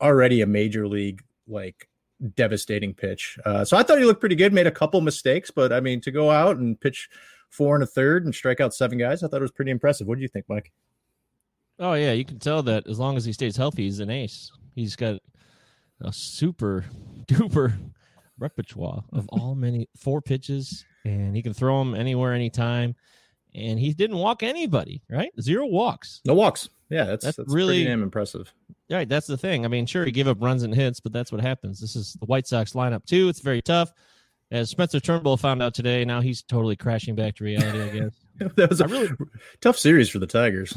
already 0.00 0.42
a 0.42 0.46
major 0.46 0.88
league 0.88 1.22
like 1.46 1.88
devastating 2.34 2.94
pitch. 2.94 3.38
Uh, 3.44 3.64
so 3.64 3.76
I 3.76 3.82
thought 3.82 3.98
he 3.98 4.04
looked 4.04 4.20
pretty 4.20 4.36
good. 4.36 4.52
Made 4.52 4.66
a 4.66 4.70
couple 4.72 5.00
mistakes, 5.00 5.50
but 5.50 5.72
I 5.72 5.80
mean 5.80 6.00
to 6.02 6.10
go 6.10 6.30
out 6.30 6.56
and 6.56 6.80
pitch 6.80 7.08
four 7.50 7.74
and 7.74 7.82
a 7.84 7.86
third 7.86 8.24
and 8.24 8.34
strike 8.34 8.60
out 8.60 8.74
seven 8.74 8.98
guys, 8.98 9.22
I 9.22 9.28
thought 9.28 9.38
it 9.38 9.42
was 9.42 9.50
pretty 9.52 9.70
impressive. 9.70 10.06
What 10.06 10.16
do 10.16 10.22
you 10.22 10.28
think, 10.28 10.46
Mike? 10.48 10.72
Oh 11.78 11.92
yeah, 11.94 12.12
you 12.12 12.24
can 12.24 12.38
tell 12.38 12.62
that 12.64 12.86
as 12.86 12.98
long 12.98 13.16
as 13.16 13.24
he 13.24 13.32
stays 13.32 13.56
healthy, 13.56 13.84
he's 13.84 14.00
an 14.00 14.10
ace. 14.10 14.50
He's 14.74 14.96
got 14.96 15.20
a 16.00 16.12
super 16.12 16.84
duper 17.26 17.74
repertoire 18.38 19.04
of 19.12 19.28
all 19.32 19.54
many 19.54 19.88
four 19.96 20.20
pitches, 20.22 20.84
and 21.04 21.36
he 21.36 21.42
can 21.42 21.52
throw 21.54 21.78
them 21.78 21.94
anywhere, 21.94 22.32
anytime. 22.32 22.94
And 23.54 23.78
he 23.78 23.94
didn't 23.94 24.18
walk 24.18 24.42
anybody, 24.42 25.02
right? 25.10 25.30
Zero 25.40 25.66
walks. 25.66 26.20
No 26.26 26.34
walks. 26.34 26.68
Yeah, 26.90 27.04
that's 27.04 27.24
That's 27.24 27.36
that's, 27.38 27.52
really- 27.52 27.78
really 27.78 27.84
damn 27.84 28.02
impressive. 28.02 28.52
Right, 28.90 29.08
that's 29.08 29.26
the 29.26 29.36
thing. 29.36 29.64
I 29.64 29.68
mean, 29.68 29.84
sure, 29.86 30.04
he 30.04 30.12
gave 30.12 30.28
up 30.28 30.40
runs 30.40 30.62
and 30.62 30.74
hits, 30.74 31.00
but 31.00 31.12
that's 31.12 31.32
what 31.32 31.40
happens. 31.40 31.80
This 31.80 31.96
is 31.96 32.12
the 32.20 32.26
White 32.26 32.46
Sox 32.46 32.72
lineup 32.72 33.04
too. 33.04 33.28
It's 33.28 33.40
very 33.40 33.60
tough. 33.62 33.92
As 34.52 34.70
Spencer 34.70 35.00
Turnbull 35.00 35.36
found 35.36 35.60
out 35.60 35.74
today, 35.74 36.04
now 36.04 36.20
he's 36.20 36.42
totally 36.42 36.76
crashing 36.76 37.16
back 37.16 37.34
to 37.36 37.44
reality. 37.44 37.80
I 37.82 37.88
guess. 37.88 38.14
that 38.54 38.68
was 38.68 38.80
a 38.80 38.84
I 38.84 38.86
really, 38.86 39.08
tough 39.60 39.76
series 39.76 40.08
for 40.08 40.20
the 40.20 40.26
Tigers. 40.26 40.72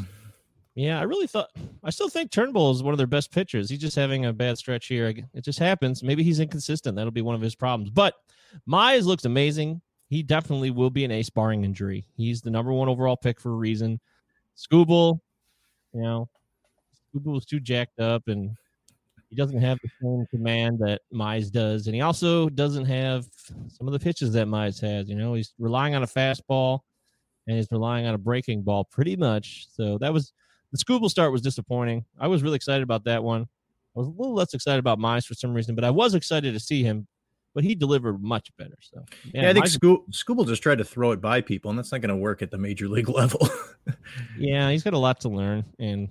yeah, 0.74 0.98
I 0.98 1.02
really 1.02 1.28
thought. 1.28 1.50
I 1.84 1.90
still 1.90 2.08
think 2.08 2.32
Turnbull 2.32 2.72
is 2.72 2.82
one 2.82 2.92
of 2.92 2.98
their 2.98 3.06
best 3.06 3.30
pitchers. 3.30 3.70
He's 3.70 3.78
just 3.78 3.94
having 3.94 4.26
a 4.26 4.32
bad 4.32 4.58
stretch 4.58 4.86
here. 4.88 5.06
It 5.06 5.44
just 5.44 5.60
happens. 5.60 6.02
Maybe 6.02 6.24
he's 6.24 6.40
inconsistent. 6.40 6.96
That'll 6.96 7.12
be 7.12 7.22
one 7.22 7.36
of 7.36 7.40
his 7.40 7.54
problems. 7.54 7.90
But 7.90 8.14
Mize 8.68 9.04
looks 9.04 9.24
amazing. 9.24 9.80
He 10.08 10.24
definitely 10.24 10.72
will 10.72 10.90
be 10.90 11.04
an 11.04 11.12
ace 11.12 11.30
barring 11.30 11.62
injury. 11.62 12.06
He's 12.16 12.42
the 12.42 12.50
number 12.50 12.72
one 12.72 12.88
overall 12.88 13.16
pick 13.16 13.38
for 13.38 13.52
a 13.52 13.54
reason. 13.56 14.00
Skubal, 14.56 15.20
you 15.94 16.02
know, 16.02 16.28
Was 17.12 17.44
too 17.44 17.60
jacked 17.60 17.98
up 18.00 18.28
and 18.28 18.56
he 19.28 19.36
doesn't 19.36 19.60
have 19.60 19.78
the 19.82 19.88
same 20.02 20.26
command 20.30 20.78
that 20.80 21.02
Mize 21.12 21.50
does. 21.52 21.86
And 21.86 21.94
he 21.94 22.00
also 22.00 22.48
doesn't 22.48 22.86
have 22.86 23.26
some 23.68 23.86
of 23.86 23.92
the 23.92 23.98
pitches 24.00 24.32
that 24.32 24.46
Mize 24.48 24.80
has. 24.80 25.08
You 25.08 25.14
know, 25.14 25.34
he's 25.34 25.54
relying 25.58 25.94
on 25.94 26.02
a 26.02 26.06
fastball 26.06 26.80
and 27.46 27.56
he's 27.56 27.68
relying 27.70 28.06
on 28.06 28.14
a 28.14 28.18
breaking 28.18 28.62
ball 28.62 28.84
pretty 28.84 29.16
much. 29.16 29.66
So 29.74 29.98
that 29.98 30.12
was 30.12 30.32
the 30.72 30.78
Skubal 30.78 31.08
start 31.10 31.32
was 31.32 31.42
disappointing. 31.42 32.04
I 32.18 32.26
was 32.28 32.42
really 32.42 32.56
excited 32.56 32.82
about 32.82 33.04
that 33.04 33.22
one. 33.22 33.42
I 33.42 33.98
was 33.98 34.08
a 34.08 34.10
little 34.10 34.34
less 34.34 34.54
excited 34.54 34.78
about 34.78 34.98
Mize 34.98 35.26
for 35.26 35.34
some 35.34 35.52
reason, 35.52 35.74
but 35.74 35.84
I 35.84 35.90
was 35.90 36.14
excited 36.14 36.52
to 36.54 36.60
see 36.60 36.82
him. 36.82 37.06
But 37.52 37.64
he 37.64 37.74
delivered 37.74 38.22
much 38.22 38.48
better. 38.56 38.76
So 38.80 39.04
Yeah, 39.34 39.50
I 39.50 39.52
think 39.52 39.66
Mize- 39.66 39.70
Sco- 39.70 40.04
Skubal 40.12 40.46
just 40.46 40.62
tried 40.62 40.78
to 40.78 40.84
throw 40.84 41.10
it 41.10 41.20
by 41.20 41.40
people, 41.40 41.68
and 41.70 41.76
that's 41.76 41.90
not 41.90 42.00
going 42.00 42.10
to 42.10 42.16
work 42.16 42.42
at 42.42 42.52
the 42.52 42.58
major 42.58 42.88
league 42.88 43.08
level. 43.08 43.48
Yeah, 44.38 44.70
he's 44.70 44.84
got 44.84 44.94
a 44.94 44.98
lot 44.98 45.20
to 45.22 45.28
learn, 45.28 45.64
and 45.80 46.08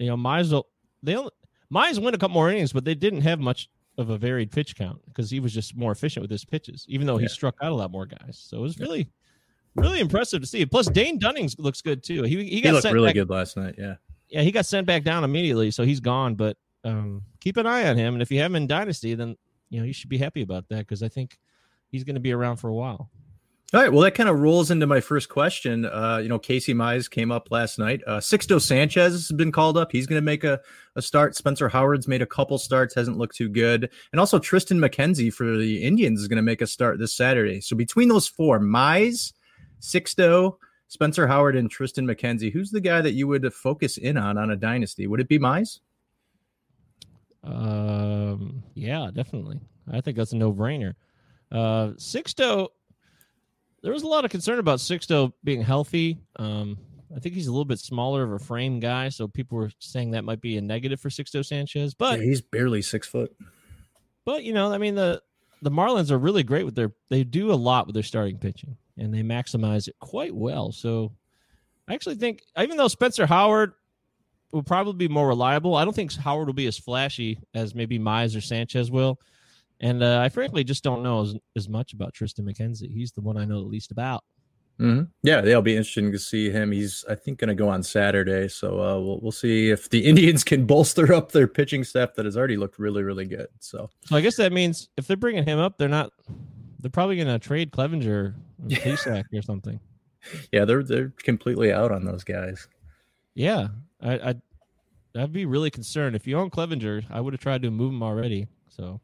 you 0.00 0.08
know, 0.08 0.16
will- 0.16 0.66
they 1.02 1.16
only 1.16 1.30
Mize 1.72 2.02
win 2.02 2.14
a 2.14 2.18
couple 2.18 2.34
more 2.34 2.50
innings, 2.50 2.72
but 2.72 2.84
they 2.84 2.94
didn't 2.94 3.20
have 3.20 3.38
much 3.38 3.68
of 3.96 4.10
a 4.10 4.18
varied 4.18 4.50
pitch 4.50 4.74
count 4.76 5.00
because 5.06 5.30
he 5.30 5.40
was 5.40 5.52
just 5.52 5.76
more 5.76 5.92
efficient 5.92 6.22
with 6.22 6.30
his 6.30 6.44
pitches, 6.44 6.84
even 6.88 7.06
though 7.06 7.16
he 7.16 7.28
struck 7.28 7.56
out 7.62 7.70
a 7.70 7.74
lot 7.74 7.90
more 7.90 8.06
guys. 8.06 8.42
So 8.44 8.58
it 8.58 8.60
was 8.60 8.78
really, 8.78 9.08
really 9.76 10.00
impressive 10.00 10.40
to 10.40 10.46
see. 10.46 10.64
Plus, 10.66 10.86
Dane 10.86 11.18
Dunning's 11.18 11.58
looks 11.58 11.80
good 11.80 12.02
too. 12.02 12.22
He 12.22 12.36
he 12.36 12.44
he 12.44 12.60
got 12.60 12.72
looked 12.72 12.82
sent 12.82 12.94
really 12.94 13.08
back, 13.08 13.14
good 13.14 13.30
last 13.30 13.56
night. 13.56 13.76
Yeah. 13.78 13.96
Yeah, 14.28 14.42
he 14.42 14.52
got 14.52 14.64
sent 14.66 14.86
back 14.86 15.02
down 15.02 15.24
immediately, 15.24 15.70
so 15.70 15.84
he's 15.84 16.00
gone. 16.00 16.34
But 16.34 16.56
um, 16.84 17.22
keep 17.40 17.56
an 17.56 17.66
eye 17.66 17.88
on 17.88 17.96
him, 17.96 18.14
and 18.14 18.22
if 18.22 18.30
you 18.30 18.38
have 18.38 18.50
him 18.50 18.56
in 18.56 18.66
Dynasty, 18.66 19.14
then 19.14 19.36
you 19.70 19.80
know 19.80 19.86
you 19.86 19.92
should 19.92 20.08
be 20.08 20.18
happy 20.18 20.42
about 20.42 20.68
that 20.68 20.78
because 20.78 21.02
I 21.02 21.08
think 21.08 21.38
he's 21.88 22.04
going 22.04 22.14
to 22.14 22.20
be 22.20 22.32
around 22.32 22.56
for 22.56 22.68
a 22.68 22.74
while. 22.74 23.10
All 23.72 23.80
right. 23.80 23.92
Well, 23.92 24.02
that 24.02 24.16
kind 24.16 24.28
of 24.28 24.40
rolls 24.40 24.72
into 24.72 24.88
my 24.88 25.00
first 25.00 25.28
question. 25.28 25.84
Uh, 25.86 26.18
you 26.20 26.28
know, 26.28 26.40
Casey 26.40 26.74
Mize 26.74 27.08
came 27.08 27.30
up 27.30 27.52
last 27.52 27.78
night. 27.78 28.00
Uh, 28.04 28.18
Sixto 28.18 28.60
Sanchez 28.60 29.12
has 29.12 29.30
been 29.30 29.52
called 29.52 29.76
up. 29.76 29.92
He's 29.92 30.08
going 30.08 30.20
to 30.20 30.24
make 30.24 30.42
a, 30.42 30.60
a 30.96 31.02
start. 31.02 31.36
Spencer 31.36 31.68
Howard's 31.68 32.08
made 32.08 32.20
a 32.20 32.26
couple 32.26 32.58
starts, 32.58 32.96
hasn't 32.96 33.16
looked 33.16 33.36
too 33.36 33.48
good. 33.48 33.88
And 34.10 34.18
also 34.18 34.40
Triston 34.40 34.84
McKenzie 34.84 35.32
for 35.32 35.56
the 35.56 35.84
Indians 35.84 36.20
is 36.20 36.26
going 36.26 36.38
to 36.38 36.42
make 36.42 36.62
a 36.62 36.66
start 36.66 36.98
this 36.98 37.14
Saturday. 37.14 37.60
So 37.60 37.76
between 37.76 38.08
those 38.08 38.26
four, 38.26 38.58
Mize, 38.58 39.34
Sixto, 39.80 40.56
Spencer 40.88 41.28
Howard, 41.28 41.54
and 41.54 41.70
Triston 41.70 42.10
McKenzie, 42.10 42.52
who's 42.52 42.72
the 42.72 42.80
guy 42.80 43.00
that 43.00 43.12
you 43.12 43.28
would 43.28 43.54
focus 43.54 43.98
in 43.98 44.16
on 44.16 44.36
on 44.36 44.50
a 44.50 44.56
dynasty? 44.56 45.06
Would 45.06 45.20
it 45.20 45.28
be 45.28 45.38
Mize? 45.38 45.78
Um, 47.44 48.64
yeah, 48.74 49.10
definitely. 49.14 49.60
I 49.92 50.00
think 50.00 50.16
that's 50.16 50.32
a 50.32 50.36
no 50.36 50.52
brainer. 50.52 50.94
Uh, 51.52 51.92
Sixto, 51.96 52.68
there 53.82 53.92
was 53.92 54.02
a 54.02 54.06
lot 54.08 54.24
of 54.24 54.30
concern 54.30 54.58
about 54.58 54.78
Sixto 54.78 55.32
being 55.42 55.62
healthy. 55.62 56.18
Um, 56.36 56.78
I 57.14 57.18
think 57.18 57.34
he's 57.34 57.46
a 57.48 57.50
little 57.50 57.64
bit 57.64 57.78
smaller 57.78 58.22
of 58.22 58.32
a 58.32 58.38
frame 58.38 58.78
guy, 58.78 59.08
so 59.08 59.26
people 59.26 59.58
were 59.58 59.70
saying 59.78 60.12
that 60.12 60.24
might 60.24 60.40
be 60.40 60.56
a 60.56 60.60
negative 60.60 61.00
for 61.00 61.08
Sixto 61.08 61.44
Sanchez. 61.44 61.94
But 61.94 62.18
Yeah, 62.20 62.26
he's 62.26 62.40
barely 62.40 62.82
six 62.82 63.06
foot. 63.06 63.34
but 64.24 64.44
you 64.44 64.52
know, 64.52 64.72
I 64.72 64.78
mean 64.78 64.94
the 64.94 65.22
the 65.62 65.70
Marlins 65.70 66.10
are 66.10 66.18
really 66.18 66.42
great 66.42 66.64
with 66.64 66.74
their 66.74 66.92
they 67.08 67.24
do 67.24 67.52
a 67.52 67.54
lot 67.54 67.86
with 67.86 67.94
their 67.94 68.02
starting 68.02 68.38
pitching 68.38 68.76
and 68.96 69.12
they 69.12 69.22
maximize 69.22 69.88
it 69.88 69.96
quite 70.00 70.34
well. 70.34 70.72
So 70.72 71.12
I 71.88 71.94
actually 71.94 72.14
think 72.16 72.42
even 72.58 72.76
though 72.76 72.88
Spencer 72.88 73.26
Howard 73.26 73.72
will 74.52 74.62
probably 74.62 74.94
be 74.94 75.12
more 75.12 75.28
reliable, 75.28 75.74
I 75.74 75.84
don't 75.84 75.94
think 75.94 76.12
Howard 76.14 76.46
will 76.46 76.54
be 76.54 76.66
as 76.66 76.78
flashy 76.78 77.38
as 77.54 77.74
maybe 77.74 77.98
Mize 77.98 78.36
or 78.36 78.40
Sanchez 78.40 78.90
will. 78.90 79.18
And 79.80 80.02
uh, 80.02 80.20
I 80.20 80.28
frankly 80.28 80.62
just 80.62 80.84
don't 80.84 81.02
know 81.02 81.22
as, 81.22 81.34
as 81.56 81.68
much 81.68 81.92
about 81.94 82.14
Triston 82.14 82.40
McKenzie. 82.40 82.92
He's 82.92 83.12
the 83.12 83.22
one 83.22 83.36
I 83.36 83.44
know 83.44 83.60
the 83.62 83.68
least 83.68 83.90
about. 83.90 84.24
Mm-hmm. 84.78 85.04
Yeah, 85.22 85.42
they'll 85.42 85.60
be 85.60 85.76
interesting 85.76 86.10
to 86.12 86.18
see 86.18 86.50
him. 86.50 86.72
He's, 86.72 87.04
I 87.08 87.14
think, 87.14 87.38
going 87.38 87.48
to 87.48 87.54
go 87.54 87.68
on 87.68 87.82
Saturday, 87.82 88.48
so 88.48 88.80
uh, 88.80 88.98
we'll 88.98 89.20
we'll 89.20 89.32
see 89.32 89.68
if 89.68 89.90
the 89.90 90.06
Indians 90.06 90.42
can 90.42 90.64
bolster 90.64 91.12
up 91.12 91.32
their 91.32 91.46
pitching 91.46 91.84
staff 91.84 92.14
that 92.14 92.24
has 92.24 92.36
already 92.36 92.56
looked 92.56 92.78
really, 92.78 93.02
really 93.02 93.26
good. 93.26 93.48
So 93.58 93.90
So 94.06 94.16
I 94.16 94.22
guess 94.22 94.36
that 94.36 94.52
means 94.52 94.88
if 94.96 95.06
they're 95.06 95.18
bringing 95.18 95.44
him 95.44 95.58
up, 95.58 95.76
they're 95.76 95.88
not. 95.88 96.12
They're 96.78 96.90
probably 96.90 97.16
going 97.16 97.28
to 97.28 97.38
trade 97.38 97.72
Clevinger, 97.72 98.06
or 98.08 98.34
Plesac, 98.68 99.24
or 99.34 99.42
something. 99.42 99.78
yeah, 100.50 100.64
they're 100.64 100.82
they're 100.82 101.12
completely 101.22 101.72
out 101.72 101.92
on 101.92 102.06
those 102.06 102.24
guys. 102.24 102.66
Yeah, 103.34 103.68
I, 104.00 104.30
I'd 104.30 104.42
I'd 105.14 105.32
be 105.32 105.44
really 105.44 105.70
concerned 105.70 106.16
if 106.16 106.26
you 106.26 106.38
own 106.38 106.48
Clevinger. 106.48 107.04
I 107.10 107.20
would 107.20 107.34
have 107.34 107.40
tried 107.40 107.60
to 107.62 107.70
move 107.70 107.92
him 107.92 108.02
already. 108.02 108.46
So 108.68 108.98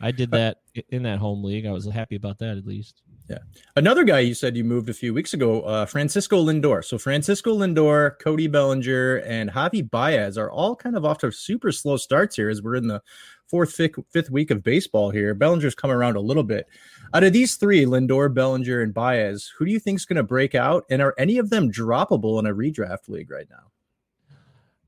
I 0.00 0.10
did 0.12 0.30
that 0.30 0.58
i- 0.76 0.84
in 0.90 1.02
that 1.02 1.18
home 1.18 1.42
league. 1.44 1.66
I 1.66 1.72
was 1.72 1.86
happy 1.86 2.16
about 2.16 2.38
that 2.38 2.56
at 2.56 2.66
least. 2.66 3.02
Yeah. 3.28 3.38
Another 3.76 4.04
guy 4.04 4.20
you 4.20 4.32
said 4.32 4.56
you 4.56 4.64
moved 4.64 4.88
a 4.88 4.94
few 4.94 5.12
weeks 5.12 5.34
ago, 5.34 5.60
uh, 5.62 5.84
Francisco 5.84 6.42
Lindor. 6.42 6.82
So 6.82 6.96
Francisco 6.96 7.54
Lindor, 7.54 8.18
Cody 8.20 8.46
Bellinger, 8.46 9.16
and 9.16 9.50
Javi 9.50 9.88
Baez 9.88 10.38
are 10.38 10.50
all 10.50 10.74
kind 10.74 10.96
of 10.96 11.04
off 11.04 11.18
to 11.18 11.30
super 11.30 11.70
slow 11.70 11.98
starts 11.98 12.36
here 12.36 12.48
as 12.48 12.62
we're 12.62 12.76
in 12.76 12.86
the 12.86 13.02
fourth, 13.46 13.72
fifth, 13.72 13.96
fifth 14.10 14.30
week 14.30 14.50
of 14.50 14.62
baseball 14.62 15.10
here. 15.10 15.34
Bellinger's 15.34 15.74
come 15.74 15.90
around 15.90 16.16
a 16.16 16.20
little 16.20 16.42
bit. 16.42 16.66
Out 17.12 17.24
of 17.24 17.34
these 17.34 17.56
three, 17.56 17.84
Lindor, 17.84 18.32
Bellinger, 18.32 18.80
and 18.80 18.94
Baez, 18.94 19.52
who 19.58 19.66
do 19.66 19.72
you 19.72 19.78
think 19.80 19.96
is 19.98 20.06
going 20.06 20.16
to 20.16 20.22
break 20.22 20.54
out? 20.54 20.84
And 20.88 21.02
are 21.02 21.14
any 21.18 21.36
of 21.36 21.50
them 21.50 21.70
droppable 21.70 22.38
in 22.38 22.46
a 22.46 22.54
redraft 22.54 23.08
league 23.08 23.30
right 23.30 23.48
now? 23.50 23.70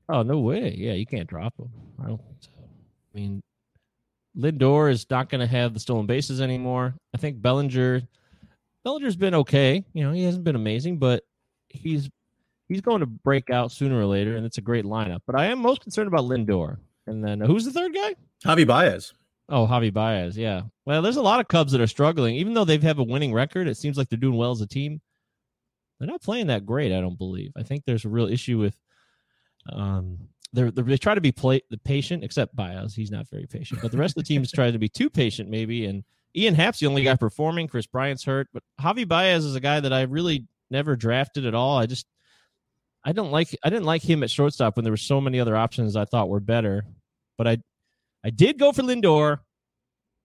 Oh 0.09 0.23
no 0.23 0.39
way! 0.39 0.73
Yeah, 0.77 0.93
you 0.93 1.05
can't 1.05 1.29
drop 1.29 1.55
them. 1.57 1.69
I 2.03 2.07
don't. 2.07 2.17
think 2.17 2.37
so. 2.41 2.49
I 2.55 3.17
mean, 3.17 3.41
Lindor 4.37 4.91
is 4.91 5.05
not 5.09 5.29
going 5.29 5.41
to 5.41 5.47
have 5.47 5.73
the 5.73 5.79
stolen 5.79 6.05
bases 6.05 6.41
anymore. 6.41 6.95
I 7.13 7.17
think 7.17 7.41
Bellinger, 7.41 8.01
Bellinger's 8.83 9.15
been 9.15 9.35
okay. 9.35 9.83
You 9.93 10.03
know, 10.03 10.11
he 10.11 10.23
hasn't 10.23 10.43
been 10.43 10.55
amazing, 10.55 10.97
but 10.97 11.23
he's 11.69 12.09
he's 12.67 12.81
going 12.81 13.01
to 13.01 13.05
break 13.05 13.49
out 13.49 13.71
sooner 13.71 13.99
or 13.99 14.05
later, 14.05 14.35
and 14.35 14.45
it's 14.45 14.57
a 14.57 14.61
great 14.61 14.85
lineup. 14.85 15.21
But 15.25 15.35
I 15.35 15.45
am 15.47 15.59
most 15.59 15.81
concerned 15.81 16.07
about 16.07 16.25
Lindor. 16.25 16.77
And 17.07 17.23
then 17.23 17.41
uh, 17.41 17.47
who's 17.47 17.65
the 17.65 17.71
third 17.71 17.93
guy? 17.93 18.15
Javi 18.45 18.65
Baez. 18.65 19.13
Oh, 19.49 19.67
Javi 19.67 19.91
Baez. 19.91 20.37
Yeah. 20.37 20.61
Well, 20.85 21.01
there's 21.01 21.17
a 21.17 21.21
lot 21.21 21.41
of 21.41 21.47
Cubs 21.49 21.73
that 21.73 21.81
are 21.81 21.87
struggling, 21.87 22.35
even 22.35 22.53
though 22.53 22.63
they've 22.63 22.81
have 22.81 22.99
a 22.99 23.03
winning 23.03 23.33
record. 23.33 23.67
It 23.67 23.75
seems 23.77 23.97
like 23.97 24.07
they're 24.07 24.17
doing 24.17 24.37
well 24.37 24.51
as 24.51 24.61
a 24.61 24.67
team. 24.67 25.01
They're 25.99 26.07
not 26.07 26.21
playing 26.21 26.47
that 26.47 26.65
great. 26.65 26.91
I 26.93 27.01
don't 27.01 27.17
believe. 27.17 27.51
I 27.57 27.63
think 27.63 27.83
there's 27.85 28.05
a 28.05 28.09
real 28.09 28.27
issue 28.27 28.57
with. 28.57 28.77
Um, 29.71 30.29
they're, 30.53 30.71
they're 30.71 30.83
they 30.83 30.97
try 30.97 31.15
to 31.15 31.21
be 31.21 31.31
play 31.31 31.61
the 31.69 31.77
patient, 31.77 32.23
except 32.23 32.55
Baez. 32.55 32.93
He's 32.93 33.11
not 33.11 33.27
very 33.29 33.47
patient, 33.47 33.81
but 33.81 33.91
the 33.91 33.97
rest 33.97 34.17
of 34.17 34.23
the 34.23 34.27
teams 34.27 34.51
try 34.51 34.69
to 34.71 34.79
be 34.79 34.89
too 34.89 35.09
patient, 35.09 35.49
maybe. 35.49 35.85
And 35.85 36.03
Ian 36.35 36.55
Happ's 36.55 36.79
the 36.79 36.87
only 36.87 37.03
guy 37.03 37.15
performing. 37.15 37.67
Kris 37.67 37.85
Bryant's 37.87 38.23
hurt, 38.23 38.47
but 38.53 38.63
Javi 38.79 39.07
Baez 39.07 39.45
is 39.45 39.55
a 39.55 39.59
guy 39.59 39.79
that 39.79 39.93
I 39.93 40.01
really 40.03 40.45
never 40.69 40.95
drafted 40.95 41.45
at 41.45 41.55
all. 41.55 41.77
I 41.77 41.85
just 41.85 42.05
I 43.03 43.11
don't 43.13 43.31
like 43.31 43.55
I 43.63 43.69
didn't 43.69 43.85
like 43.85 44.01
him 44.01 44.23
at 44.23 44.29
shortstop 44.29 44.75
when 44.75 44.83
there 44.83 44.93
were 44.93 44.97
so 44.97 45.19
many 45.21 45.39
other 45.39 45.55
options 45.55 45.95
I 45.95 46.05
thought 46.05 46.29
were 46.29 46.39
better. 46.39 46.85
But 47.37 47.47
I 47.47 47.57
I 48.23 48.29
did 48.29 48.59
go 48.59 48.71
for 48.71 48.83
Lindor, 48.83 49.39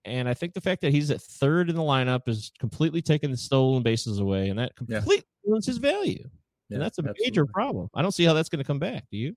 And 0.05 0.29
I 0.29 0.33
think 0.33 0.53
the 0.53 0.61
fact 0.61 0.81
that 0.81 0.91
he's 0.91 1.09
at 1.11 1.21
third 1.21 1.69
in 1.69 1.75
the 1.75 1.81
lineup 1.81 2.27
is 2.27 2.51
completely 2.59 3.01
taking 3.01 3.31
the 3.31 3.37
stolen 3.37 3.81
bases 3.83 4.19
away, 4.19 4.49
and 4.49 4.59
that 4.59 4.71
Yeah. 4.87 4.97
completely 4.99 5.25
ruins 5.45 5.65
his 5.65 5.77
value. 5.77 6.29
Yeah, 6.69 6.75
and 6.75 6.81
that's 6.81 6.99
a 6.99 7.03
major 7.21 7.45
problem. 7.45 7.89
I 7.95 8.01
don't 8.01 8.11
see 8.11 8.23
how 8.25 8.33
that's 8.33 8.49
going 8.49 8.59
to 8.59 8.67
come 8.67 8.79
back. 8.79 9.05
Do 9.11 9.17
you? 9.17 9.35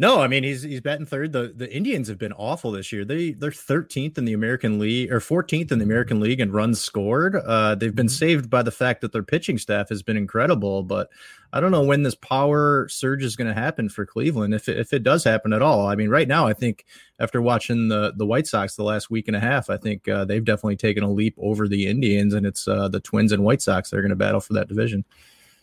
No, 0.00 0.22
I 0.22 0.28
mean 0.28 0.44
he's 0.44 0.62
he's 0.62 0.80
batting 0.80 1.04
third. 1.04 1.32
The 1.32 1.52
the 1.54 1.70
Indians 1.70 2.08
have 2.08 2.16
been 2.16 2.32
awful 2.32 2.70
this 2.70 2.90
year. 2.90 3.04
They 3.04 3.32
they're 3.32 3.50
13th 3.50 4.16
in 4.16 4.24
the 4.24 4.32
American 4.32 4.78
League 4.78 5.12
or 5.12 5.20
14th 5.20 5.70
in 5.70 5.78
the 5.78 5.84
American 5.84 6.20
League 6.20 6.40
in 6.40 6.52
runs 6.52 6.80
scored. 6.80 7.36
Uh, 7.36 7.74
they've 7.74 7.94
been 7.94 8.08
saved 8.08 8.48
by 8.48 8.62
the 8.62 8.70
fact 8.70 9.02
that 9.02 9.12
their 9.12 9.22
pitching 9.22 9.58
staff 9.58 9.90
has 9.90 10.02
been 10.02 10.16
incredible. 10.16 10.82
But 10.84 11.10
I 11.52 11.60
don't 11.60 11.70
know 11.70 11.82
when 11.82 12.02
this 12.02 12.14
power 12.14 12.88
surge 12.88 13.22
is 13.22 13.36
going 13.36 13.54
to 13.54 13.60
happen 13.60 13.90
for 13.90 14.06
Cleveland. 14.06 14.54
If 14.54 14.70
it, 14.70 14.78
if 14.78 14.94
it 14.94 15.02
does 15.02 15.22
happen 15.22 15.52
at 15.52 15.60
all, 15.60 15.86
I 15.86 15.96
mean, 15.96 16.08
right 16.08 16.26
now 16.26 16.46
I 16.46 16.54
think 16.54 16.86
after 17.18 17.42
watching 17.42 17.88
the 17.88 18.14
the 18.16 18.24
White 18.24 18.46
Sox 18.46 18.76
the 18.76 18.84
last 18.84 19.10
week 19.10 19.28
and 19.28 19.36
a 19.36 19.40
half, 19.40 19.68
I 19.68 19.76
think 19.76 20.08
uh, 20.08 20.24
they've 20.24 20.42
definitely 20.42 20.76
taken 20.76 21.04
a 21.04 21.12
leap 21.12 21.34
over 21.36 21.68
the 21.68 21.88
Indians, 21.88 22.32
and 22.32 22.46
it's 22.46 22.66
uh, 22.66 22.88
the 22.88 23.00
Twins 23.00 23.32
and 23.32 23.44
White 23.44 23.60
Sox 23.60 23.90
that 23.90 23.98
are 23.98 24.02
going 24.02 24.08
to 24.08 24.16
battle 24.16 24.40
for 24.40 24.54
that 24.54 24.68
division. 24.68 25.04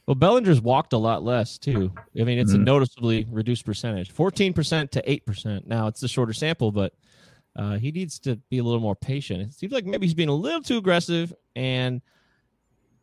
Well, 0.08 0.16
Bellinger's 0.16 0.62
walked 0.62 0.94
a 0.94 0.98
lot 0.98 1.24
less 1.24 1.58
too. 1.58 1.92
I 2.20 2.24
mean, 2.24 2.40
it's 2.40 2.54
a 2.54 2.58
Mhm. 2.58 2.64
noticeably 2.64 3.26
reduced 3.30 3.66
percentage, 3.66 4.10
fourteen 4.12 4.54
percent 4.54 4.92
to 4.94 5.12
eight 5.12 5.26
percent. 5.26 5.68
Now 5.68 5.88
it's 5.88 6.02
a 6.02 6.08
shorter 6.08 6.32
sample, 6.34 6.72
but 6.72 6.94
uh, 7.58 7.78
he 7.78 7.92
needs 7.92 8.18
to 8.20 8.38
be 8.50 8.60
a 8.60 8.64
little 8.64 8.80
more 8.80 8.96
patient. 8.96 9.42
It 9.42 9.54
seems 9.54 9.74
like 9.74 9.86
maybe 9.86 10.06
he's 10.08 10.14
being 10.14 10.30
a 10.30 10.34
little 10.34 10.62
too 10.62 10.78
aggressive. 10.78 11.34
And 11.56 12.02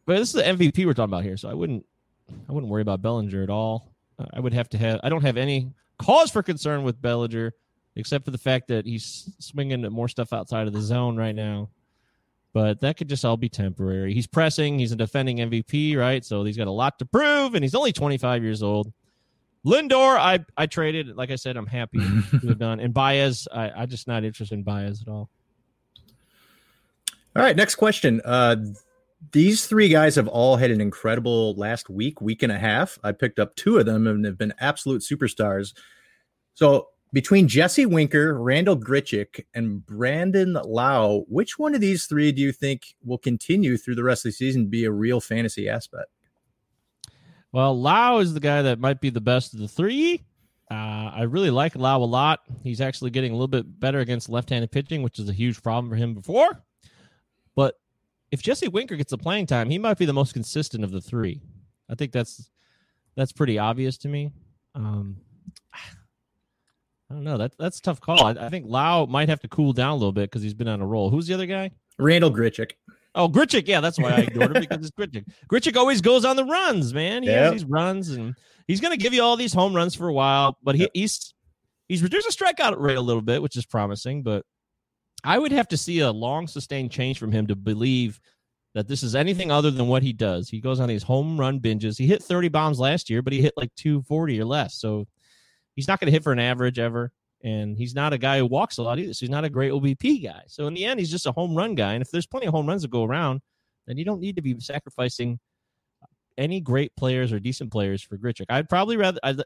but 0.07 0.17
this 0.17 0.29
is 0.29 0.35
the 0.35 0.47
MVP 0.49 0.87
we're 0.87 0.95
talking 0.95 1.11
about 1.13 1.25
here, 1.25 1.37
so 1.37 1.49
I 1.51 1.55
wouldn't, 1.55 1.85
I 2.49 2.53
wouldn't 2.53 2.71
worry 2.71 2.83
about 2.83 3.03
Bellinger 3.03 3.43
at 3.43 3.51
all. 3.51 3.93
Uh, 4.19 4.27
I 4.33 4.41
would 4.41 4.55
have 4.55 4.69
to 4.71 4.79
have. 4.79 5.01
I 5.03 5.09
don't 5.11 5.23
have 5.23 5.37
any 5.37 5.73
cause 5.99 6.31
for 6.31 6.43
concern 6.43 6.85
with 6.85 7.03
Bellinger, 7.03 7.53
except 7.97 8.25
for 8.25 8.31
the 8.31 8.39
fact 8.39 8.69
that 8.69 8.87
he's 8.87 9.29
swinging 9.41 9.85
at 9.85 9.93
more 9.93 10.09
stuff 10.09 10.33
outside 10.33 10.67
of 10.67 10.73
the 10.73 10.81
zone 10.81 11.17
right 11.17 11.35
now. 11.35 11.69
But 12.55 12.81
that 12.81 12.97
could 12.97 13.09
just 13.09 13.25
all 13.25 13.37
be 13.37 13.49
temporary. 13.49 14.15
He's 14.15 14.29
pressing. 14.29 14.79
He's 14.79 14.93
a 14.93 14.97
defending 14.97 15.39
MVP, 15.39 15.97
right? 15.97 16.25
So 16.25 16.45
he's 16.45 16.57
got 16.57 16.69
a 16.69 16.73
lot 16.73 17.01
to 17.01 17.05
prove, 17.05 17.55
and 17.55 17.65
he's 17.65 17.75
only 17.75 17.93
25 17.93 18.45
years 18.45 18.63
old. 18.63 18.93
Lindor, 19.67 20.17
I 20.17 20.45
I 20.57 20.67
traded. 20.67 21.17
Like 21.17 21.31
I 21.31 21.37
said, 21.37 21.57
I'm 21.57 21.67
happy 21.67 21.99
to 22.41 22.49
have 22.49 22.59
done. 22.59 22.79
And 22.79 22.95
Baez, 22.95 23.49
I 23.53 23.71
I'm 23.71 23.89
just 23.89 24.07
not 24.07 24.25
interested 24.25 24.55
in 24.55 24.63
Baez 24.63 25.03
at 25.03 25.09
all. 25.09 25.29
All 27.37 27.43
right, 27.43 27.57
next 27.57 27.75
question. 27.75 28.23
Uh, 28.25 28.57
these 29.33 29.67
three 29.67 29.89
guys 29.89 30.15
have 30.15 30.29
all 30.29 30.55
had 30.55 30.71
an 30.71 30.81
incredible 30.81 31.55
last 31.55 31.91
week, 31.91 32.21
week 32.21 32.45
and 32.45 32.53
a 32.53 32.59
half. 32.59 32.99
I 33.03 33.11
picked 33.11 33.41
up 33.41 33.57
two 33.57 33.79
of 33.79 33.87
them 33.87 34.07
and 34.07 34.25
have 34.25 34.39
been 34.39 34.55
absolute 34.61 35.03
superstars. 35.03 35.75
So 36.53 36.89
between 37.15 37.47
Jesse 37.47 37.87
Winker, 37.87 38.37
Randal 38.43 38.77
Grichuk, 38.77 39.45
and 39.55 39.87
Brandon 39.87 40.55
Lowe, 40.65 41.25
which 41.29 41.61
one 41.61 41.73
of 41.73 41.81
these 41.81 42.07
three 42.07 42.33
do 42.33 42.43
you 42.43 42.51
think 42.51 42.97
will 43.05 43.19
continue 43.19 43.77
through 43.77 43.95
the 43.95 44.03
rest 44.03 44.27
of 44.27 44.31
the 44.31 44.33
season 44.33 44.65
to 44.65 44.69
be 44.69 44.85
a 44.85 44.91
real 44.91 45.21
fantasy 45.21 45.69
aspect? 45.69 46.09
Well, 47.53 47.81
Lowe 47.81 48.19
is 48.19 48.35
the 48.35 48.41
guy 48.41 48.63
that 48.63 48.81
might 48.81 49.01
be 49.01 49.11
the 49.11 49.21
best 49.21 49.55
of 49.55 49.61
the 49.61 49.69
three. 49.69 50.25
Uh, 50.69 50.75
I 51.15 51.23
really 51.23 51.51
like 51.51 51.77
Lowe 51.77 52.03
a 52.03 52.05
lot. 52.05 52.41
He's 52.65 52.81
actually 52.81 53.13
getting 53.13 53.31
a 53.31 53.35
little 53.35 53.47
bit 53.47 53.79
better 53.79 54.01
against 54.01 54.29
left-handed 54.29 54.73
pitching, 54.73 55.05
which 55.05 55.21
is 55.21 55.29
a 55.29 55.33
huge 55.33 55.63
problem 55.63 55.89
for 55.91 55.97
him 55.97 56.15
before. 56.15 56.65
But 57.55 57.77
if 58.33 58.43
Jesse 58.43 58.67
Winker 58.67 58.97
gets 58.97 59.13
the 59.13 59.19
playing 59.19 59.47
time, 59.47 59.71
he 59.71 59.79
might 59.79 59.99
be 59.99 60.05
the 60.05 60.13
most 60.13 60.33
consistent 60.33 60.83
of 60.83 60.91
the 60.91 61.01
three. 61.01 61.43
I 61.89 61.95
think 61.95 62.11
that's 62.11 62.51
that's 63.15 63.31
pretty 63.31 63.57
obvious 63.57 63.99
to 63.99 64.09
me. 64.09 64.33
Um, 64.75 65.19
I 67.15 67.17
don't 67.17 67.25
know. 67.25 67.39
That 67.39 67.53
that's 67.59 67.79
a 67.79 67.83
tough 67.83 68.01
call. 68.01 68.25
I, 68.25 68.31
I 68.33 68.49
think 68.49 68.67
Lowe 68.69 69.07
might 69.07 69.29
have 69.29 69.39
to 69.41 69.49
cool 69.49 69.73
down 69.73 69.91
a 69.91 69.95
little 69.95 70.11
bit 70.13 70.31
because 70.31 70.43
he's 70.43 70.53
been 70.55 70.67
on 70.67 70.81
a 70.81 70.87
roll. 70.87 71.11
Who's 71.11 71.29
the 71.29 71.35
other 71.35 71.47
guy? 71.47 71.71
Randal 71.97 72.33
Grichuk. 72.33 72.73
Oh, 73.15 73.29
Grichuk. 73.29 73.69
Yeah, 73.69 73.81
that's 73.81 73.99
why 74.01 74.11
I 74.11 74.19
ignored 74.23 74.57
him 74.57 74.61
because 74.61 74.79
it's 74.85 74.91
Grichuk. 74.91 75.25
Grichuk 75.49 75.77
always 75.77 76.01
goes 76.01 76.25
on 76.25 76.35
the 76.35 76.45
runs, 76.45 76.93
man. 76.93 77.23
He 77.23 77.29
Yep. 77.29 77.39
has 77.45 77.53
these 77.53 77.65
runs, 77.67 78.11
and 78.11 78.35
he's 78.67 78.81
going 78.81 78.91
to 78.91 78.97
give 79.01 79.15
you 79.15 79.23
all 79.23 79.37
these 79.37 79.53
home 79.55 79.75
runs 79.77 79.95
for 79.95 80.09
a 80.09 80.13
while. 80.13 80.59
But 80.65 80.75
he, 80.75 80.83
Yep. 80.83 80.91
he's 80.95 81.35
he's 81.87 82.03
reduced 82.03 82.27
the 82.27 82.45
strikeout 82.45 82.81
rate 82.81 82.97
a 82.97 83.01
little 83.01 83.23
bit, 83.23 83.41
which 83.43 83.57
is 83.57 83.65
promising. 83.65 84.25
But 84.25 84.45
I 85.23 85.39
would 85.39 85.53
have 85.53 85.69
to 85.69 85.77
see 85.77 86.01
a 86.01 86.11
long 86.11 86.49
sustained 86.49 86.91
change 86.91 87.21
from 87.21 87.31
him 87.31 87.47
to 87.47 87.55
believe 87.55 88.21
that 88.75 88.89
this 88.89 89.05
is 89.05 89.15
anything 89.15 89.53
other 89.53 89.71
than 89.71 89.87
what 89.87 90.03
he 90.03 90.13
does. 90.13 90.49
He 90.49 90.61
goes 90.61 90.81
on 90.81 90.89
these 90.89 91.05
home 91.05 91.39
run 91.39 91.61
binges. 91.61 91.97
He 91.97 92.09
hit 92.09 92.21
30 92.25 92.49
bombs 92.49 92.81
last 92.81 93.09
year, 93.09 93.23
but 93.23 93.33
he 93.33 93.41
hit 93.41 93.55
like 93.57 93.73
240 93.77 94.41
or 94.41 94.45
less. 94.45 94.75
So 94.75 95.07
he's 95.75 95.89
not 95.89 96.01
going 96.01 96.07
to 96.07 96.13
hit 96.13 96.23
for 96.23 96.33
an 96.33 96.39
average 96.39 96.79
ever. 96.79 97.13
And 97.43 97.77
he's 97.77 97.95
not 97.95 98.15
a 98.15 98.19
guy 98.19 98.39
who 98.39 98.47
walks 98.47 98.79
a 98.79 98.83
lot 98.83 98.99
either. 98.99 99.13
So 99.13 99.21
he's 99.21 99.31
not 99.31 99.45
a 99.45 99.51
great 99.51 99.71
OBP 99.71 100.25
guy. 100.25 100.43
So 100.47 100.67
in 100.67 100.73
the 100.73 100.85
end, 100.85 100.99
he's 100.99 101.11
just 101.11 101.27
a 101.27 101.33
home 101.33 101.55
run 101.55 101.75
guy. 101.75 101.93
And 101.93 102.01
if 102.01 102.11
there's 102.11 102.27
plenty 102.27 102.47
of 102.47 102.55
home 102.55 102.67
runs 102.67 102.83
to 102.83 102.89
go 102.89 103.05
around, 103.05 103.43
then 103.87 103.99
you 103.99 104.05
don't 104.05 104.21
need 104.21 104.37
to 104.37 104.43
be 104.43 104.59
sacrificing 104.61 105.39
any 106.39 106.61
great 106.61 106.97
players 106.97 107.33
or 107.33 107.39
decent 107.39 107.71
players 107.71 108.03
for 108.03 108.17
Grichuk. 108.17 108.47
I'd 108.49 108.69
probably 108.69 108.97
rather 108.97 109.21
I'd, 109.23 109.43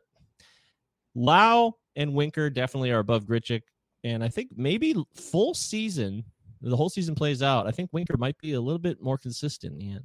Lowe 1.17 1.77
and 1.97 2.15
Winker 2.15 2.51
definitely 2.51 2.93
are 2.93 3.01
above 3.01 3.25
Grichuk. 3.25 3.63
And 4.05 4.23
I 4.23 4.29
think 4.29 4.51
maybe 4.57 4.95
full 5.15 5.55
season, 5.55 6.25
the 6.61 6.77
whole 6.77 6.89
season 6.89 7.17
plays 7.17 7.43
out. 7.43 7.67
I 7.67 7.73
think 7.73 7.91
Winker 7.93 8.17
might 8.17 8.39
be 8.39 8.53
a 8.53 8.61
little 8.61 8.79
bit 8.79 9.03
more 9.03 9.19
consistent 9.19 9.73
in 9.73 9.79
the 9.79 9.95
end. 9.95 10.05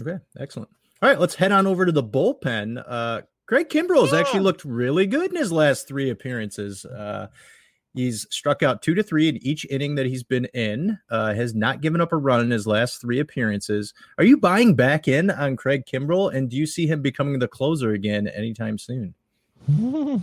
Okay, 0.00 0.22
excellent. 0.38 0.70
All 1.02 1.08
right, 1.08 1.18
let's 1.18 1.34
head 1.34 1.52
on 1.52 1.66
over 1.66 1.84
to 1.84 1.92
the 1.92 2.02
bullpen. 2.02 2.82
Uh, 2.86 3.22
Craig 3.46 3.68
Kimbrel's 3.68 4.14
actually 4.14 4.40
looked 4.40 4.64
really 4.64 5.06
good 5.06 5.30
in 5.30 5.36
his 5.36 5.52
last 5.52 5.86
three 5.86 6.08
appearances. 6.10 6.84
Uh, 6.86 7.28
he's 7.92 8.26
struck 8.30 8.62
out 8.62 8.80
two 8.80 8.94
to 8.94 9.02
three 9.02 9.28
in 9.28 9.36
each 9.38 9.66
inning 9.68 9.96
that 9.96 10.06
he's 10.06 10.22
been 10.22 10.46
in. 10.46 10.98
Uh, 11.10 11.34
has 11.34 11.54
not 11.54 11.82
given 11.82 12.00
up 12.00 12.12
a 12.12 12.16
run 12.16 12.40
in 12.40 12.50
his 12.50 12.66
last 12.66 13.00
three 13.00 13.20
appearances. 13.20 13.92
Are 14.16 14.24
you 14.24 14.38
buying 14.38 14.74
back 14.74 15.08
in 15.08 15.30
on 15.30 15.56
Craig 15.56 15.84
Kimbrel, 15.84 16.34
and 16.34 16.48
do 16.48 16.56
you 16.56 16.66
see 16.66 16.86
him 16.86 17.02
becoming 17.02 17.38
the 17.38 17.48
closer 17.48 17.92
again 17.92 18.28
anytime 18.28 18.78
soon? 18.78 19.14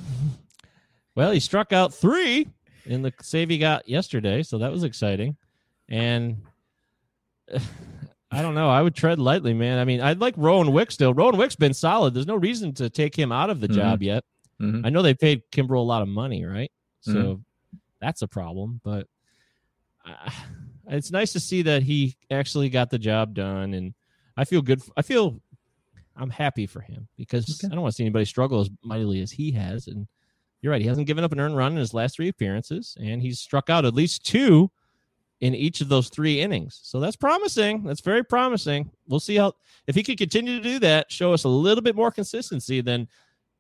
well, 1.16 1.32
he 1.32 1.40
struck 1.40 1.74
out 1.74 1.94
three 1.94 2.48
in 2.86 3.04
the 3.04 3.14
save 3.22 3.50
he 3.50 3.58
got 3.58 3.88
yesterday, 3.88 4.42
so 4.44 4.58
that 4.58 4.72
was 4.72 4.84
exciting. 4.84 5.38
And 5.90 6.42
I 8.32 8.42
don't 8.42 8.56
know. 8.56 8.70
I 8.70 8.82
would 8.82 8.96
tread 8.96 9.20
lightly, 9.20 9.54
man. 9.54 9.78
I 9.78 9.84
mean, 9.86 10.00
I'd 10.02 10.20
like 10.20 10.34
Rowan 10.38 10.72
Wick 10.72 10.92
still. 10.92 11.14
Rowan 11.14 11.36
Wick's 11.38 11.56
been 11.58 11.74
solid. 11.74 12.14
There's 12.14 12.28
no 12.28 12.38
reason 12.38 12.74
to 12.76 12.90
take 12.90 13.16
him 13.18 13.32
out 13.32 13.50
of 13.50 13.60
the 13.60 13.68
Mhm. 13.68 13.74
job 13.76 14.02
yet. 14.04 14.24
Mhm. 14.62 14.86
I 14.86 14.90
know 14.90 15.02
they 15.02 15.14
paid 15.14 15.42
Kimbrel 15.52 15.78
a 15.80 15.80
lot 15.82 16.02
of 16.02 16.08
money, 16.08 16.46
right? 16.46 16.72
So 17.02 17.14
Mhm. 17.14 17.44
that's 18.00 18.22
a 18.22 18.28
problem. 18.28 18.80
But 18.84 19.08
uh, 20.06 20.32
it's 20.88 21.12
nice 21.12 21.34
to 21.34 21.40
see 21.40 21.62
that 21.64 21.84
he 21.84 22.16
actually 22.30 22.70
got 22.70 22.90
the 22.90 23.00
job 23.00 23.34
done, 23.34 23.74
and 23.74 23.94
I 24.38 24.46
feel 24.46 24.62
good. 24.62 24.82
I 24.96 25.02
feel 25.02 25.42
I'm 26.16 26.30
happy 26.30 26.68
for 26.68 26.82
him 26.82 27.08
because 27.18 27.50
Okay. 27.64 27.72
I 27.72 27.76
don't 27.76 27.82
want 27.82 27.94
to 27.94 27.96
see 27.96 28.04
anybody 28.04 28.26
struggle 28.26 28.60
as 28.62 28.70
mightily 28.84 29.22
as 29.22 29.32
he 29.32 29.52
has. 29.52 29.88
And 29.88 30.08
you're 30.62 30.72
right; 30.72 30.82
he 30.82 30.88
hasn't 30.88 31.08
given 31.08 31.24
up 31.24 31.32
an 31.32 31.40
earned 31.40 31.56
run 31.58 31.74
in 31.74 31.78
his 31.80 31.94
last 31.94 32.16
three 32.16 32.28
appearances, 32.30 32.96
and 33.00 33.22
he's 33.22 33.40
struck 33.40 33.70
out 33.70 33.84
at 33.86 33.94
least 33.94 34.26
two 34.26 34.72
in 35.42 35.56
each 35.56 35.82
of 35.82 35.90
those 35.90 36.08
three 36.08 36.40
innings. 36.40 36.80
So 36.84 37.00
that's 37.00 37.16
promising. 37.16 37.84
That's 37.84 38.02
very 38.02 38.24
promising. 38.24 38.92
We'll 39.08 39.20
see 39.20 39.36
how 39.36 39.54
if 39.88 39.96
he 39.96 40.04
can 40.04 40.16
continue 40.16 40.58
to 40.58 40.64
do 40.64 40.80
that, 40.80 41.12
show 41.12 41.34
us 41.34 41.44
a 41.44 41.50
little 41.50 41.82
bit 41.82 41.96
more 41.96 42.12
consistency, 42.12 42.80
then 42.80 43.08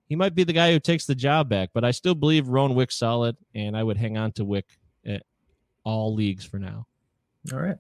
he 0.08 0.15
might 0.15 0.36
be 0.36 0.44
the 0.44 0.54
guy 0.54 0.72
who 0.72 0.80
takes 0.80 1.06
the 1.06 1.15
job 1.15 1.50
back. 1.50 1.70
But 1.74 1.84
I 1.84 1.91
still 1.91 2.15
believe 2.15 2.48
Rowan 2.48 2.76
Wick's 2.76 2.98
solid, 2.98 3.36
and 3.56 3.76
I 3.76 3.84
would 3.84 3.98
hang 3.98 4.17
on 4.17 4.32
to 4.34 4.46
Wick 4.46 4.65
at 5.06 5.24
all 5.84 6.13
leagues 6.13 6.46
for 6.46 6.60
now. 6.60 6.86
All 7.52 7.60
right. 7.60 7.78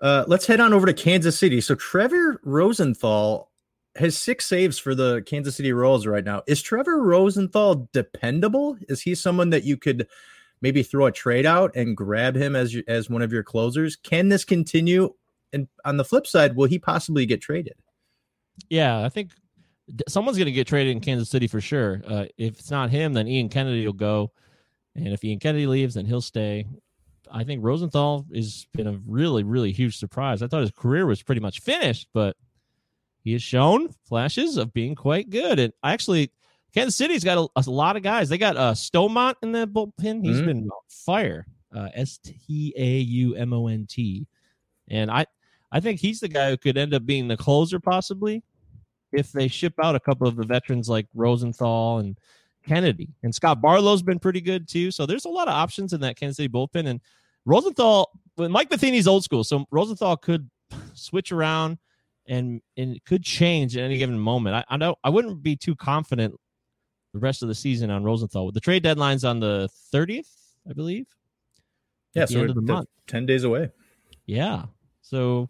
Uh, 0.00 0.24
let's 0.26 0.46
head 0.46 0.60
on 0.60 0.72
over 0.72 0.86
to 0.86 0.92
Kansas 0.92 1.38
City. 1.38 1.60
So 1.60 1.76
Trevor 1.76 2.40
Rosenthal 2.42 3.50
has 3.94 4.18
six 4.18 4.46
saves 4.46 4.78
for 4.78 4.94
the 4.94 5.22
Kansas 5.26 5.56
City 5.56 5.72
Royals 5.72 6.06
right 6.06 6.24
now. 6.24 6.42
Is 6.46 6.60
Trevor 6.60 7.02
Rosenthal 7.02 7.88
dependable? 7.92 8.76
Is 8.88 9.02
he 9.02 9.14
someone 9.14 9.50
that 9.50 9.64
you 9.64 9.76
could 9.76 10.08
maybe 10.66 10.82
throw 10.82 11.06
a 11.06 11.12
trade 11.12 11.46
out 11.46 11.70
and 11.76 11.96
grab 11.96 12.34
him 12.34 12.56
as 12.56 12.76
as 12.88 13.08
one 13.08 13.22
of 13.22 13.32
your 13.32 13.44
closers? 13.44 13.94
Can 13.94 14.28
this 14.28 14.44
continue? 14.44 15.14
And 15.52 15.68
on 15.84 15.96
the 15.96 16.04
flip 16.04 16.26
side, 16.26 16.56
will 16.56 16.66
he 16.66 16.76
possibly 16.76 17.24
get 17.24 17.40
traded? 17.40 17.74
Yeah, 18.68 19.04
I 19.04 19.08
think 19.08 19.30
someone's 20.08 20.38
going 20.38 20.46
to 20.46 20.52
get 20.52 20.66
traded 20.66 20.90
in 20.90 21.00
Kansas 21.00 21.30
City 21.30 21.46
for 21.46 21.60
sure. 21.60 22.02
Uh, 22.04 22.24
if 22.36 22.58
it's 22.58 22.70
not 22.72 22.90
him, 22.90 23.12
then 23.12 23.28
Ian 23.28 23.48
Kennedy 23.48 23.86
will 23.86 23.92
go, 23.92 24.32
and 24.96 25.06
if 25.08 25.22
Ian 25.22 25.38
Kennedy 25.38 25.68
leaves, 25.68 25.94
then 25.94 26.04
he'll 26.04 26.20
stay. 26.20 26.66
I 27.30 27.44
think 27.44 27.62
Rosenthal 27.62 28.26
has 28.34 28.66
been 28.72 28.88
a 28.88 28.98
really, 29.06 29.44
really 29.44 29.70
huge 29.70 29.98
surprise. 29.98 30.42
I 30.42 30.48
thought 30.48 30.62
his 30.62 30.72
career 30.72 31.06
was 31.06 31.22
pretty 31.22 31.40
much 31.40 31.60
finished, 31.60 32.08
but 32.12 32.36
he 33.22 33.32
has 33.34 33.42
shown 33.42 33.90
flashes 34.08 34.56
of 34.56 34.72
being 34.72 34.96
quite 34.96 35.30
good. 35.30 35.60
And 35.60 35.72
I 35.84 35.92
actually, 35.92 36.32
Kansas 36.76 36.94
City's 36.94 37.24
got 37.24 37.38
a, 37.38 37.48
a 37.66 37.70
lot 37.70 37.96
of 37.96 38.02
guys. 38.02 38.28
They 38.28 38.36
got 38.38 38.56
uh, 38.56 38.72
Staumont 38.74 39.34
in 39.42 39.50
the 39.52 39.66
bullpen. 39.66 40.22
He's 40.24 40.40
Mhm. 40.40 40.44
been 40.46 40.58
on 40.64 40.80
fire. 40.88 41.46
Uh, 41.74 41.88
S 41.94 42.18
T 42.22 42.72
A 42.76 42.98
U 42.98 43.34
M 43.34 43.52
O 43.52 43.66
N 43.66 43.86
T, 43.88 44.26
and 44.88 45.10
I, 45.10 45.26
I 45.72 45.80
think 45.80 46.00
he's 46.00 46.20
the 46.20 46.28
guy 46.28 46.50
who 46.50 46.56
could 46.56 46.78
end 46.78 46.94
up 46.94 47.04
being 47.04 47.28
the 47.28 47.36
closer 47.36 47.80
possibly 47.80 48.42
if 49.12 49.32
they 49.32 49.48
ship 49.48 49.74
out 49.82 49.94
a 49.96 50.00
couple 50.00 50.28
of 50.28 50.36
the 50.36 50.44
veterans 50.44 50.88
like 50.88 51.06
Rosenthal 51.14 51.98
and 51.98 52.16
Kennedy. 52.66 53.08
And 53.22 53.34
Scott 53.34 53.60
Barlow's 53.60 54.02
been 54.02 54.18
pretty 54.18 54.40
good 54.40 54.68
too. 54.68 54.90
So 54.90 55.06
there's 55.06 55.24
a 55.24 55.28
lot 55.30 55.48
of 55.48 55.54
options 55.54 55.92
in 55.92 56.00
that 56.02 56.16
Kansas 56.16 56.36
City 56.36 56.48
bullpen. 56.48 56.86
And 56.88 57.00
Rosenthal, 57.46 58.10
Mike 58.38 58.70
Matheny's 58.70 59.08
old 59.08 59.24
school, 59.24 59.44
so 59.44 59.66
Rosenthal 59.70 60.16
could 60.16 60.48
switch 60.94 61.32
around 61.32 61.78
and 62.26 62.60
and 62.76 62.96
it 62.96 63.04
could 63.04 63.22
change 63.22 63.76
at 63.76 63.82
any 63.84 63.98
given 63.98 64.18
moment. 64.18 64.56
I, 64.56 64.64
I 64.68 64.76
don't, 64.78 64.98
I 65.04 65.10
wouldn't 65.10 65.42
be 65.42 65.56
too 65.56 65.74
confident 65.76 66.34
the 67.16 67.20
rest 67.20 67.42
of 67.42 67.48
the 67.48 67.54
season 67.54 67.90
on 67.90 68.04
Rosenthal. 68.04 68.52
The 68.52 68.60
trade 68.60 68.82
deadline's 68.82 69.24
on 69.24 69.40
the 69.40 69.68
30th, 69.92 70.28
I 70.68 70.74
believe. 70.74 71.06
Yeah, 72.14 72.26
so 72.26 72.40
end 72.40 72.50
of 72.50 72.56
the 72.56 72.62
month. 72.62 72.88
ten 73.06 73.24
days 73.26 73.44
away. 73.44 73.70
Yeah. 74.26 74.64
So 75.02 75.48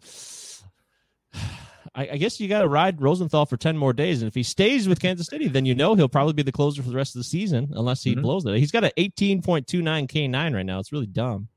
I, 1.95 2.09
I 2.11 2.17
guess 2.17 2.39
you 2.39 2.47
got 2.47 2.61
to 2.61 2.67
ride 2.67 3.01
Rosenthal 3.01 3.45
for 3.45 3.57
10 3.57 3.77
more 3.77 3.91
days. 3.93 4.21
And 4.21 4.27
if 4.27 4.35
he 4.35 4.43
stays 4.43 4.87
with 4.87 4.99
Kansas 5.01 5.27
City, 5.27 5.47
then 5.47 5.65
you 5.65 5.73
know 5.75 5.95
he'll 5.95 6.07
probably 6.09 6.33
be 6.33 6.43
the 6.43 6.51
closer 6.51 6.81
for 6.83 6.89
the 6.89 6.95
rest 6.95 7.15
of 7.15 7.19
the 7.19 7.23
season 7.23 7.69
unless 7.75 8.03
he 8.03 8.15
Mhm. 8.15 8.21
blows 8.21 8.45
it. 8.45 8.57
He's 8.57 8.71
got 8.71 8.83
an 8.83 8.91
18.29 8.97 10.07
K9 10.07 10.53
right 10.53 10.65
now. 10.65 10.79
It's 10.79 10.91
really 10.91 11.07
dumb. 11.07 11.47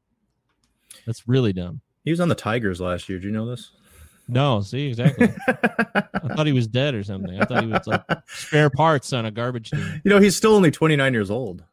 That's 1.07 1.29
really 1.29 1.53
dumb. 1.53 1.81
He 2.05 2.11
was 2.11 2.21
on 2.21 2.29
the 2.29 2.35
Tigers 2.35 2.81
last 2.81 3.09
year. 3.09 3.19
Do 3.19 3.27
you 3.27 3.33
know 3.33 3.47
this? 3.47 3.71
No, 4.31 4.61
see, 4.61 4.89
exactly. 4.89 5.29
I 5.49 6.35
thought 6.35 6.47
he 6.47 6.53
was 6.53 6.67
dead 6.67 6.95
or 6.95 7.03
something. 7.03 7.41
I 7.41 7.45
thought 7.45 7.65
he 7.65 7.71
was 7.71 7.87
like 7.87 8.03
spare 8.27 8.71
parts 8.71 9.13
on 9.13 9.27
a 9.27 9.31
garbage 9.31 9.71
team. 9.71 10.01
You 10.05 10.11
know, 10.11 10.21
he's 10.21 10.37
still 10.37 10.55
only 10.55 10.71
29 10.71 11.13
years 11.13 11.31
old. 11.31 11.65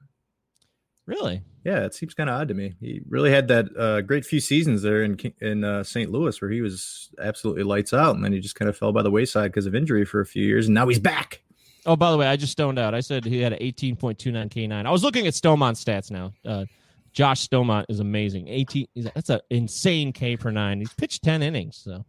Really? 1.05 1.43
Yeah, 1.63 1.85
it 1.85 1.93
seems 1.93 2.13
kind 2.13 2.29
of 2.29 2.39
odd 2.39 2.47
to 2.47 2.53
me. 2.53 2.75
He 2.79 3.01
really 3.07 3.29
had 3.29 3.47
that 3.49 3.65
uh, 3.77 4.01
great 4.01 4.25
few 4.25 4.39
seasons 4.39 4.81
there 4.81 5.03
in 5.03 5.17
in 5.41 5.63
uh, 5.63 5.83
St. 5.83 6.11
Louis 6.11 6.41
where 6.41 6.49
he 6.49 6.61
was 6.61 7.09
absolutely 7.19 7.63
lights 7.63 7.93
out, 7.93 8.15
and 8.15 8.23
then 8.23 8.33
he 8.33 8.39
just 8.39 8.55
kind 8.55 8.69
of 8.69 8.77
fell 8.77 8.91
by 8.91 9.01
the 9.01 9.11
wayside 9.11 9.51
because 9.51 9.65
of 9.65 9.75
injury 9.75 10.05
for 10.05 10.21
a 10.21 10.25
few 10.25 10.45
years, 10.45 10.67
and 10.67 10.75
now 10.75 10.87
he's 10.87 10.99
back. 10.99 11.41
Oh, 11.85 11.95
by 11.95 12.11
the 12.11 12.17
way, 12.17 12.27
I 12.27 12.35
just 12.35 12.51
stoned 12.51 12.79
out. 12.79 12.93
I 12.93 12.99
said 12.99 13.23
he 13.23 13.39
had 13.39 13.53
an 13.53 13.59
18.29 13.59 14.17
K9. 14.49 14.85
I 14.85 14.91
was 14.91 15.03
looking 15.03 15.25
at 15.25 15.33
Staumont's 15.33 15.83
stats 15.83 16.11
now. 16.11 16.33
Uh, 16.45 16.65
Josh 17.13 17.47
Staumont 17.47 17.85
is 17.89 17.99
amazing. 18.01 18.47
18. 18.49 18.87
That's 19.15 19.29
an 19.29 19.39
insane 19.49 20.11
K 20.11 20.35
per 20.35 20.51
nine. 20.51 20.79
He's 20.79 20.93
pitched 20.93 21.23
10 21.23 21.41
innings. 21.41 21.77
So 21.77 22.05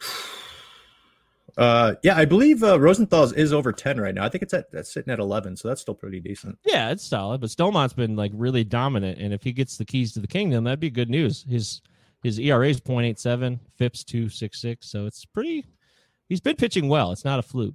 Uh, 1.58 1.94
yeah, 2.02 2.16
I 2.16 2.24
believe 2.24 2.62
uh, 2.62 2.78
Rosenthal's 2.78 3.32
is 3.32 3.52
over 3.52 3.72
10 3.72 4.00
right 4.00 4.14
now. 4.14 4.24
I 4.24 4.28
think 4.28 4.42
it's 4.42 4.54
at 4.54 4.70
that's 4.70 4.90
sitting 4.94 5.12
at 5.12 5.18
11, 5.18 5.56
so 5.56 5.68
that's 5.68 5.80
still 5.80 5.96
pretty 5.96 6.20
decent. 6.20 6.58
yeah, 6.64 6.90
it's 6.90 7.04
solid. 7.04 7.40
But 7.40 7.50
Staumont's 7.50 7.92
been 7.92 8.16
like 8.16 8.30
really 8.34 8.64
dominant, 8.64 9.18
and 9.18 9.34
if 9.34 9.42
he 9.42 9.52
gets 9.52 9.76
the 9.76 9.84
keys 9.84 10.12
to 10.14 10.20
the 10.20 10.26
kingdom, 10.28 10.64
that'd 10.64 10.80
be 10.80 10.90
good 10.90 11.10
news. 11.10 11.44
His 11.50 11.82
his 12.22 12.38
ERA 12.38 12.68
is 12.68 12.80
0.87, 12.80 13.58
FIPS 13.76 14.04
266. 14.04 14.86
So 14.86 15.06
it's 15.06 15.24
pretty. 15.24 15.66
He's 16.28 16.40
been 16.40 16.56
pitching 16.56 16.88
well. 16.88 17.12
It's 17.12 17.24
not 17.24 17.38
a 17.38 17.42
fluke. 17.42 17.74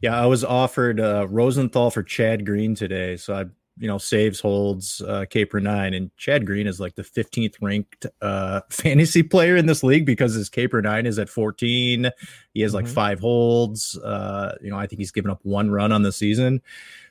Yeah, 0.00 0.20
I 0.20 0.26
was 0.26 0.42
offered 0.44 1.00
uh, 1.00 1.26
Rosenthal 1.28 1.90
for 1.90 2.02
Chad 2.02 2.46
Green 2.46 2.74
today, 2.74 3.16
so 3.16 3.34
I 3.34 3.44
you 3.80 3.88
know 3.88 3.98
saves 3.98 4.38
holds 4.38 5.00
uh, 5.00 5.24
K 5.30 5.44
per 5.44 5.58
nine, 5.58 5.94
and 5.94 6.14
Chad 6.16 6.46
Green 6.46 6.66
is 6.66 6.78
like 6.78 6.94
the 6.94 7.02
15th 7.02 7.54
ranked 7.60 8.06
uh, 8.22 8.60
fantasy 8.70 9.22
player 9.22 9.56
in 9.56 9.66
this 9.66 9.82
league 9.82 10.06
because 10.06 10.34
his 10.34 10.48
K 10.48 10.68
per 10.68 10.80
nine 10.80 11.06
is 11.06 11.18
at 11.18 11.28
14. 11.28 12.10
He 12.54 12.60
has 12.60 12.74
like 12.74 12.84
Mhm. 12.84 12.88
five 12.94 13.20
holds. 13.20 13.96
Uh, 13.98 14.54
you 14.62 14.70
know, 14.70 14.76
I 14.76 14.86
think 14.86 15.00
he's 15.00 15.10
given 15.12 15.30
up 15.30 15.40
one 15.42 15.70
run 15.70 15.90
on 15.92 16.02
the 16.02 16.12
season. 16.12 16.60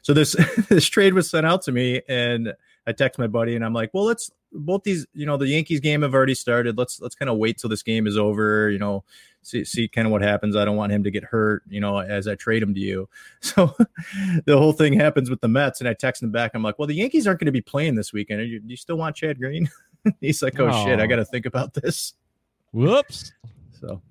So 0.03 0.13
this 0.13 0.33
this 0.69 0.85
trade 0.87 1.13
was 1.15 1.29
sent 1.29 1.45
out 1.45 1.63
to 1.63 1.71
me, 1.71 2.01
and 2.07 2.53
I 2.87 2.91
text 2.93 3.19
my 3.19 3.27
buddy, 3.27 3.55
and 3.55 3.65
I'm 3.65 3.73
like, 3.73 3.91
well, 3.93 4.05
let's 4.05 4.31
both 4.51 4.83
these. 4.83 5.05
You 5.13 5.25
know, 5.25 5.37
the 5.37 5.47
Yankees 5.47 5.79
game 5.79 6.01
have 6.01 6.13
already 6.13 6.35
started. 6.35 6.77
Let's 6.77 6.99
let's 7.01 7.15
kind 7.15 7.29
of 7.29 7.37
wait 7.37 7.57
till 7.57 7.69
this 7.69 7.83
game 7.83 8.07
is 8.07 8.17
over. 8.17 8.69
You 8.69 8.79
know. 8.79 9.03
See, 9.41 9.63
see 9.63 9.87
kind 9.87 10.05
of 10.05 10.11
what 10.11 10.21
happens. 10.21 10.57
I 10.57 10.65
don't 10.65 10.75
want 10.75 10.91
him 10.91 11.03
to 11.05 11.11
get 11.11 11.23
hurt, 11.23 11.63
you 11.69 11.79
know, 11.79 11.99
as 11.99 12.27
I 12.27 12.35
trade 12.35 12.61
him 12.61 12.73
to 12.73 12.79
you. 12.79 13.07
So 13.41 13.73
the 14.45 14.57
whole 14.57 14.73
thing 14.73 14.91
happens 14.91 15.29
with 15.29 15.39
the 15.39 15.47
Mets, 15.47 15.79
and 15.79 15.87
I 15.87 15.93
text 15.93 16.21
him 16.21 16.29
back. 16.29 16.51
I'm 16.53 16.61
like, 16.61 16.77
well, 16.77 16.87
the 16.87 16.93
Yankees 16.93 17.25
aren't 17.25 17.39
going 17.39 17.45
to 17.45 17.53
be 17.53 17.61
playing 17.61 17.95
this 17.95 18.11
weekend. 18.11 18.41
Are 18.41 18.43
you, 18.43 18.59
do 18.59 18.67
you 18.67 18.75
still 18.75 18.97
want 18.97 19.15
Chad 19.15 19.39
Green? 19.39 19.69
He's 20.21 20.43
like, 20.43 20.59
oh 20.59 20.83
shit, 20.83 20.99
I 20.99 21.07
got 21.07 21.15
to 21.17 21.25
think 21.25 21.45
about 21.45 21.73
this. 21.73 22.15
Whoops. 22.73 23.31
So, 23.79 24.01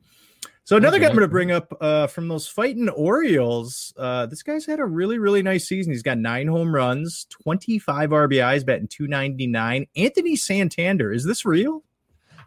so 0.68 0.76
another 0.76 0.98
guy 0.98 1.06
I'm 1.06 1.12
going 1.12 1.22
to 1.22 1.28
bring 1.28 1.50
up 1.50 1.74
uh, 1.80 2.08
from 2.08 2.28
those 2.28 2.46
fighting 2.46 2.90
Orioles. 2.90 3.94
Uh, 3.96 4.26
this 4.26 4.42
guy's 4.42 4.66
had 4.66 4.80
a 4.80 4.84
really, 4.84 5.16
really 5.16 5.42
nice 5.42 5.66
season. 5.66 5.94
He's 5.94 6.02
got 6.02 6.18
nine 6.18 6.46
home 6.46 6.74
runs, 6.74 7.24
25 7.30 8.10
RBIs, 8.10 8.66
batting 8.66 8.88
299. 8.88 9.86
Anthony 9.96 10.36
Santander, 10.36 11.10
is 11.10 11.24
this 11.24 11.46
real? 11.46 11.84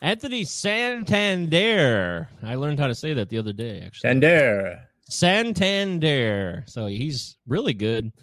Anthony 0.04 0.44
Santander. 0.44 2.30
I 2.44 2.54
learned 2.54 2.80
how 2.80 2.86
to 2.86 2.94
say 2.94 3.16
that 3.16 3.30
the 3.30 3.40
other 3.40 3.54
day, 3.54 3.82
actually. 3.84 4.10
Santander. 4.10 4.84
Santander. 5.10 6.64
So 6.68 6.86
he's 6.86 7.38
really 7.48 7.74
good. 7.74 8.14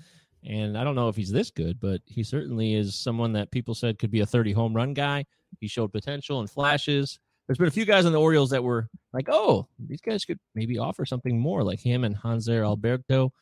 And 0.44 0.78
I 0.78 0.84
don't 0.84 0.94
know 0.94 1.08
if 1.08 1.16
he's 1.16 1.32
this 1.32 1.50
good, 1.50 1.80
but 1.80 2.02
he 2.06 2.22
certainly 2.22 2.76
is 2.76 2.94
someone 2.94 3.32
that 3.32 3.50
people 3.50 3.74
said 3.74 3.98
could 3.98 4.12
be 4.12 4.20
a 4.20 4.26
30 4.26 4.52
home 4.52 4.76
run 4.76 4.94
guy. 4.94 5.26
He 5.58 5.66
showed 5.66 5.92
potential 5.92 6.38
and 6.38 6.48
flashes. 6.48 7.18
There's 7.48 7.58
been 7.58 7.68
a 7.68 7.72
few 7.72 7.86
guys 7.86 8.04
on 8.04 8.12
the 8.12 8.20
Orioles 8.20 8.50
that 8.50 8.62
were 8.62 8.90
like, 9.14 9.28
oh, 9.30 9.66
these 9.88 10.02
guys 10.02 10.26
could 10.26 10.38
maybe 10.54 10.78
offer 10.78 11.06
something 11.06 11.40
more, 11.40 11.64
like 11.64 11.80
him 11.80 12.04
and 12.04 12.14
Hanser 12.14 12.58
mm-hmm. 12.58 12.64
Alberto. 12.64 13.32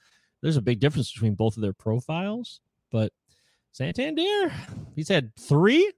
There's 0.42 0.57
a 0.57 0.62
big 0.62 0.79
difference 0.79 1.12
between 1.12 1.35
both 1.35 1.57
of 1.57 1.62
their 1.62 1.73
profiles, 1.73 2.61
but 2.92 3.12
Santander, 3.73 4.53
he's 4.95 5.09
had 5.09 5.35
three 5.37 5.90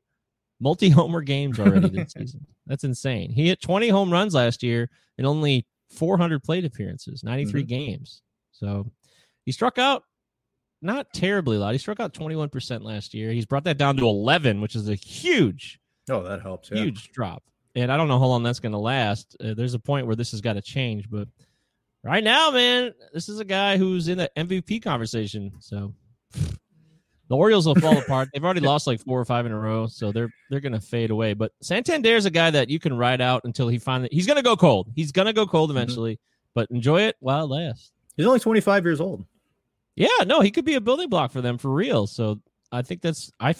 multi 0.58 0.88
homer 0.88 1.20
games 1.20 1.60
already 1.60 1.90
this 1.90 2.12
season. 2.16 2.46
That's 2.66 2.84
insane. 2.84 3.30
He 3.30 3.48
hit 3.48 3.60
20 3.60 3.90
home 3.90 4.10
runs 4.10 4.34
last 4.34 4.62
year 4.62 4.88
in 5.18 5.26
only 5.26 5.66
400 5.90 6.42
plate 6.42 6.64
appearances, 6.64 7.22
93 7.22 7.60
mm-hmm. 7.60 7.68
games. 7.68 8.22
So 8.52 8.90
he 9.44 9.52
struck 9.52 9.76
out 9.76 10.04
not 10.80 11.12
terribly 11.12 11.56
a 11.56 11.60
lot. 11.60 11.72
He 11.72 11.78
struck 11.78 12.00
out 12.00 12.14
21% 12.14 12.82
last 12.82 13.12
year. 13.12 13.32
He's 13.32 13.46
brought 13.46 13.64
that 13.64 13.78
down 13.78 13.96
to 13.98 14.06
11, 14.06 14.60
which 14.60 14.76
is 14.76 14.88
a 14.88 14.94
huge, 14.94 15.78
Oh, 16.10 16.22
that 16.22 16.40
helps. 16.40 16.70
Yeah. 16.70 16.82
huge 16.82 17.12
drop. 17.12 17.42
And 17.78 17.92
I 17.92 17.96
don't 17.96 18.08
know 18.08 18.18
how 18.18 18.26
long 18.26 18.42
that's 18.42 18.58
going 18.58 18.72
to 18.72 18.78
last. 18.78 19.36
Uh, 19.42 19.54
there's 19.54 19.74
a 19.74 19.78
point 19.78 20.06
where 20.08 20.16
this 20.16 20.32
has 20.32 20.40
got 20.40 20.54
to 20.54 20.62
change, 20.62 21.08
but 21.08 21.28
right 22.02 22.24
now, 22.24 22.50
man, 22.50 22.92
this 23.12 23.28
is 23.28 23.38
a 23.38 23.44
guy 23.44 23.76
who's 23.76 24.08
in 24.08 24.18
the 24.18 24.28
MVP 24.36 24.82
conversation. 24.82 25.52
So 25.60 25.94
the 27.28 27.36
Orioles 27.36 27.66
will 27.66 27.76
fall 27.76 27.96
apart. 27.96 28.30
They've 28.32 28.44
already 28.44 28.60
lost 28.66 28.88
like 28.88 29.00
four 29.00 29.20
or 29.20 29.24
five 29.24 29.46
in 29.46 29.52
a 29.52 29.58
row, 29.58 29.86
so 29.86 30.10
they're 30.10 30.30
they're 30.50 30.60
going 30.60 30.72
to 30.72 30.80
fade 30.80 31.10
away. 31.10 31.34
But 31.34 31.52
Santander's 31.62 32.24
a 32.24 32.30
guy 32.30 32.50
that 32.50 32.68
you 32.68 32.80
can 32.80 32.96
ride 32.96 33.20
out 33.20 33.42
until 33.44 33.68
he 33.68 33.78
finally 33.78 34.08
he's 34.10 34.26
going 34.26 34.38
to 34.38 34.42
go 34.42 34.56
cold. 34.56 34.90
He's 34.96 35.12
going 35.12 35.26
to 35.26 35.32
go 35.32 35.46
cold 35.46 35.70
eventually, 35.70 36.18
but 36.54 36.68
enjoy 36.72 37.02
it 37.02 37.16
while 37.20 37.44
it 37.44 37.48
lasts. 37.48 37.92
He's 38.16 38.26
only 38.26 38.40
25 38.40 38.84
years 38.84 39.00
old. 39.00 39.24
Yeah, 39.94 40.24
no, 40.26 40.40
he 40.40 40.50
could 40.50 40.64
be 40.64 40.74
a 40.74 40.80
building 40.80 41.08
block 41.08 41.30
for 41.30 41.40
them 41.40 41.58
for 41.58 41.70
real. 41.70 42.08
So 42.08 42.40
I 42.72 42.82
think 42.82 43.02
that's 43.02 43.30
I 43.38 43.54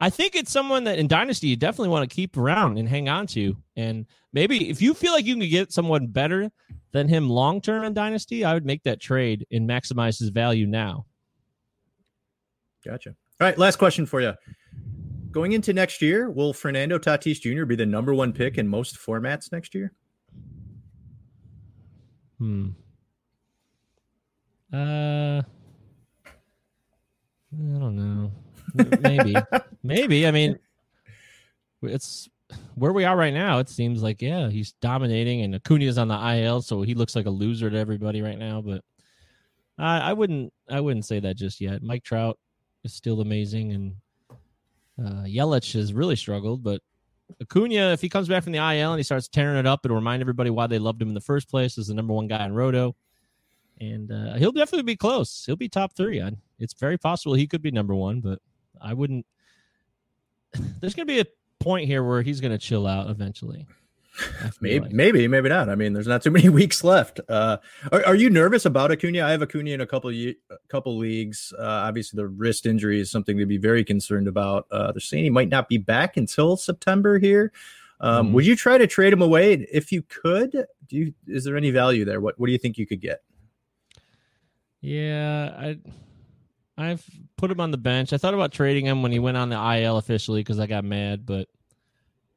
I 0.00 0.10
think 0.10 0.36
it's 0.36 0.52
someone 0.52 0.84
that 0.84 0.98
in 0.98 1.08
Dynasty 1.08 1.48
you 1.48 1.56
definitely 1.56 1.88
want 1.88 2.08
to 2.08 2.14
keep 2.14 2.36
around 2.36 2.78
and 2.78 2.88
hang 2.88 3.08
on 3.08 3.26
to. 3.28 3.56
And 3.76 4.06
maybe 4.32 4.70
if 4.70 4.80
you 4.80 4.94
feel 4.94 5.12
like 5.12 5.24
you 5.24 5.36
can 5.36 5.48
get 5.48 5.72
someone 5.72 6.06
better 6.06 6.50
than 6.92 7.08
him 7.08 7.28
long 7.28 7.60
term 7.60 7.84
in 7.84 7.94
Dynasty, 7.94 8.44
I 8.44 8.54
would 8.54 8.64
make 8.64 8.84
that 8.84 9.00
trade 9.00 9.46
and 9.50 9.68
maximize 9.68 10.18
his 10.18 10.28
value 10.28 10.66
now. 10.66 11.06
Gotcha. 12.84 13.10
All 13.10 13.46
right, 13.46 13.58
last 13.58 13.76
question 13.76 14.06
for 14.06 14.20
you. 14.20 14.34
Going 15.30 15.52
into 15.52 15.72
next 15.72 16.00
year, 16.00 16.30
will 16.30 16.52
Fernando 16.52 16.98
Tatis 16.98 17.40
Jr. 17.40 17.64
be 17.64 17.76
the 17.76 17.86
number 17.86 18.14
one 18.14 18.32
pick 18.32 18.56
in 18.56 18.66
most 18.66 18.96
formats 18.96 19.52
next 19.52 19.74
year? 19.74 19.92
Hmm. 22.38 22.68
Uh, 24.72 25.42
I 27.52 27.78
don't 27.78 27.96
know. 27.96 28.32
Maybe, 29.00 29.34
maybe. 29.82 30.26
I 30.26 30.30
mean, 30.30 30.58
it's 31.82 32.28
where 32.74 32.92
we 32.92 33.04
are 33.04 33.16
right 33.16 33.34
now. 33.34 33.58
It 33.58 33.68
seems 33.68 34.02
like 34.02 34.22
yeah, 34.22 34.48
he's 34.48 34.72
dominating, 34.80 35.42
and 35.42 35.54
Acuna's 35.54 35.98
on 35.98 36.08
the 36.08 36.36
IL, 36.36 36.62
so 36.62 36.82
he 36.82 36.94
looks 36.94 37.16
like 37.16 37.26
a 37.26 37.30
loser 37.30 37.70
to 37.70 37.78
everybody 37.78 38.22
right 38.22 38.38
now. 38.38 38.60
But 38.60 38.82
I, 39.78 40.10
I 40.10 40.12
wouldn't, 40.12 40.52
I 40.68 40.80
wouldn't 40.80 41.06
say 41.06 41.20
that 41.20 41.36
just 41.36 41.60
yet. 41.60 41.82
Mike 41.82 42.04
Trout 42.04 42.38
is 42.84 42.94
still 42.94 43.20
amazing, 43.20 43.72
and 43.72 43.94
uh, 45.04 45.24
Yelich 45.24 45.74
has 45.74 45.92
really 45.92 46.16
struggled, 46.16 46.62
but 46.62 46.80
Acuna, 47.40 47.92
if 47.92 48.00
he 48.00 48.08
comes 48.08 48.28
back 48.28 48.42
from 48.42 48.52
the 48.52 48.58
IL 48.58 48.92
and 48.92 48.98
he 48.98 49.04
starts 49.04 49.28
tearing 49.28 49.58
it 49.58 49.66
up, 49.66 49.84
it'll 49.84 49.96
remind 49.96 50.22
everybody 50.22 50.50
why 50.50 50.66
they 50.66 50.78
loved 50.78 51.00
him 51.00 51.08
in 51.08 51.14
the 51.14 51.20
first 51.20 51.48
place 51.48 51.78
as 51.78 51.88
the 51.88 51.94
number 51.94 52.14
one 52.14 52.26
guy 52.26 52.44
in 52.44 52.52
Roto. 52.52 52.96
And 53.80 54.10
uh, 54.10 54.34
he'll 54.34 54.52
definitely 54.52 54.84
be 54.84 54.96
close. 54.96 55.44
He'll 55.46 55.56
be 55.56 55.68
top 55.68 55.94
three. 55.94 56.20
I, 56.20 56.32
it's 56.58 56.74
very 56.74 56.98
possible 56.98 57.34
he 57.34 57.46
could 57.46 57.62
be 57.62 57.70
number 57.70 57.94
one, 57.94 58.20
but 58.20 58.40
I 58.80 58.94
wouldn't. 58.94 59.26
There's 60.80 60.94
going 60.94 61.06
to 61.06 61.12
be 61.12 61.20
a 61.20 61.26
point 61.60 61.86
here 61.86 62.04
where 62.04 62.22
he's 62.22 62.40
going 62.40 62.52
to 62.52 62.58
chill 62.58 62.86
out 62.86 63.10
eventually. 63.10 63.66
Maybe, 64.60 64.80
like. 64.80 64.92
maybe, 64.92 65.28
maybe 65.28 65.48
not. 65.48 65.68
I 65.68 65.76
mean, 65.76 65.92
there's 65.92 66.08
not 66.08 66.22
too 66.22 66.30
many 66.32 66.48
weeks 66.48 66.82
left. 66.82 67.20
Uh, 67.28 67.58
are, 67.92 68.04
are 68.04 68.14
you 68.16 68.30
nervous 68.30 68.64
about 68.64 68.90
Acuna? 68.90 69.22
I 69.24 69.30
have 69.30 69.42
Acuna 69.42 69.70
in 69.70 69.80
a 69.80 69.86
couple 69.86 70.10
of 70.10 70.16
a 70.16 70.34
couple 70.68 70.96
leagues. 70.96 71.52
Uh, 71.56 71.62
obviously, 71.62 72.16
the 72.16 72.26
wrist 72.26 72.66
injury 72.66 73.00
is 73.00 73.12
something 73.12 73.38
to 73.38 73.46
be 73.46 73.58
very 73.58 73.84
concerned 73.84 74.26
about. 74.26 74.66
Uh, 74.72 74.90
they're 74.90 75.00
saying 75.00 75.22
he 75.22 75.30
might 75.30 75.50
not 75.50 75.68
be 75.68 75.78
back 75.78 76.16
until 76.16 76.56
September 76.56 77.18
here. 77.20 77.52
Um, 78.00 78.28
Mhm. 78.28 78.32
Would 78.32 78.46
you 78.46 78.56
try 78.56 78.76
to 78.78 78.88
trade 78.88 79.12
him 79.12 79.22
away 79.22 79.54
if 79.72 79.92
you 79.92 80.02
could? 80.02 80.50
Do 80.88 80.96
you? 80.96 81.14
Is 81.28 81.44
there 81.44 81.56
any 81.56 81.70
value 81.70 82.04
there? 82.04 82.20
What 82.20 82.40
What 82.40 82.46
do 82.46 82.52
you 82.52 82.58
think 82.58 82.76
you 82.76 82.86
could 82.86 83.00
get? 83.00 83.22
Yeah, 84.80 85.54
I 85.56 85.78
I've 86.78 87.04
put 87.36 87.50
him 87.50 87.60
on 87.60 87.72
the 87.72 87.76
bench. 87.76 88.12
I 88.12 88.18
thought 88.18 88.34
about 88.34 88.52
trading 88.52 88.86
him 88.86 89.02
when 89.02 89.10
he 89.10 89.18
went 89.18 89.36
on 89.36 89.48
the 89.48 89.56
IL 89.56 89.96
officially 89.96 90.40
because 90.40 90.60
I 90.60 90.66
got 90.66 90.84
mad, 90.84 91.26
but 91.26 91.48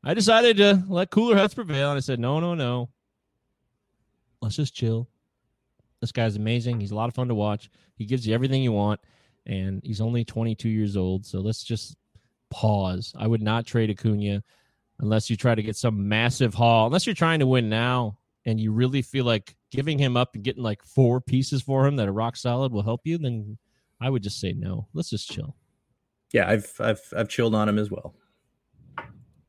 I 0.04 0.16
decided 0.16 0.58
to 0.58 0.84
let 0.90 1.12
cooler 1.12 1.38
heads 1.38 1.54
prevail, 1.54 1.92
and 1.92 1.98
I 1.98 2.02
said, 2.02 2.20
no, 2.20 2.40
no, 2.40 2.56
no. 2.56 2.90
Let's 4.42 4.56
just 4.56 4.74
chill. 4.74 5.08
This 6.00 6.12
guy's 6.12 6.36
amazing. 6.36 6.80
He's 6.80 6.90
a 6.90 6.96
lot 6.96 7.08
of 7.08 7.14
fun 7.14 7.28
to 7.28 7.36
watch. 7.36 7.70
He 7.96 8.06
gives 8.06 8.26
you 8.26 8.34
everything 8.34 8.64
you 8.64 8.72
want, 8.72 9.00
and 9.46 9.80
he's 9.84 10.02
only 10.02 10.26
22 10.26 10.68
years 10.68 10.98
old. 10.98 11.24
So 11.24 11.40
let's 11.40 11.64
just 11.64 11.96
pause. 12.50 13.14
I 13.16 13.28
would 13.28 13.44
not 13.44 13.68
trade 13.68 13.92
Acuna 13.92 14.44
unless 15.00 15.30
you 15.30 15.38
try 15.38 15.54
to 15.54 15.62
get 15.62 15.76
some 15.76 16.10
massive 16.10 16.56
haul. 16.56 16.88
Unless 16.88 17.06
you're 17.06 17.14
trying 17.14 17.40
to 17.40 17.48
win 17.48 17.70
now, 17.70 18.18
and 18.46 18.60
you 18.60 18.72
really 18.72 19.04
feel 19.04 19.26
like 19.26 19.56
giving 19.70 20.00
him 20.00 20.18
up 20.18 20.34
and 20.34 20.44
getting 20.44 20.64
like 20.64 20.84
four 20.84 21.22
pieces 21.22 21.62
for 21.62 21.86
him 21.86 21.96
that 21.98 22.08
are 22.08 22.14
rock 22.14 22.36
solid 22.36 22.72
will 22.72 22.82
help 22.82 23.02
you, 23.04 23.20
then 23.20 23.60
I 24.02 24.10
would 24.10 24.24
just 24.24 24.40
say 24.40 24.54
no. 24.54 24.88
Let's 24.94 25.10
just 25.10 25.30
chill. 25.30 25.56
Yeah, 26.34 26.50
I've 26.50 26.74
I've 26.80 27.02
I've 27.16 27.30
chilled 27.30 27.54
on 27.54 27.70
him 27.70 27.78
as 27.78 27.92
well. 27.92 28.16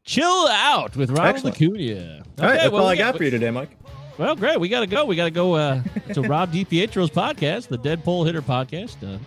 Chill 0.05 0.49
out 0.49 0.97
with 0.97 1.11
Ronald. 1.11 1.47
Acuna. 1.47 2.25
all 2.39 2.45
right, 2.45 2.55
that's 2.55 2.73
well, 2.73 2.83
all 2.83 2.89
I 2.89 2.93
we 2.93 2.99
got 2.99 3.17
for 3.17 3.25
you 3.25 3.31
today, 3.31 3.51
Mike. 3.51 3.71
Well, 4.19 4.37
great. 4.37 4.61
We 4.61 4.69
got 4.69 4.81
to 4.81 4.87
go. 4.87 5.05
We 5.07 5.17
got 5.17 5.25
to 5.25 5.31
go 5.31 5.55
uh, 5.55 5.83
to 6.13 6.23
Rob 6.23 6.53
DiPietro's 6.53 7.11
podcast, 7.11 7.69
the 7.69 7.79
Dead 7.79 8.05
Pull 8.05 8.25
Hitter 8.25 8.43
podcast. 8.43 8.97
Uh, 9.03 9.19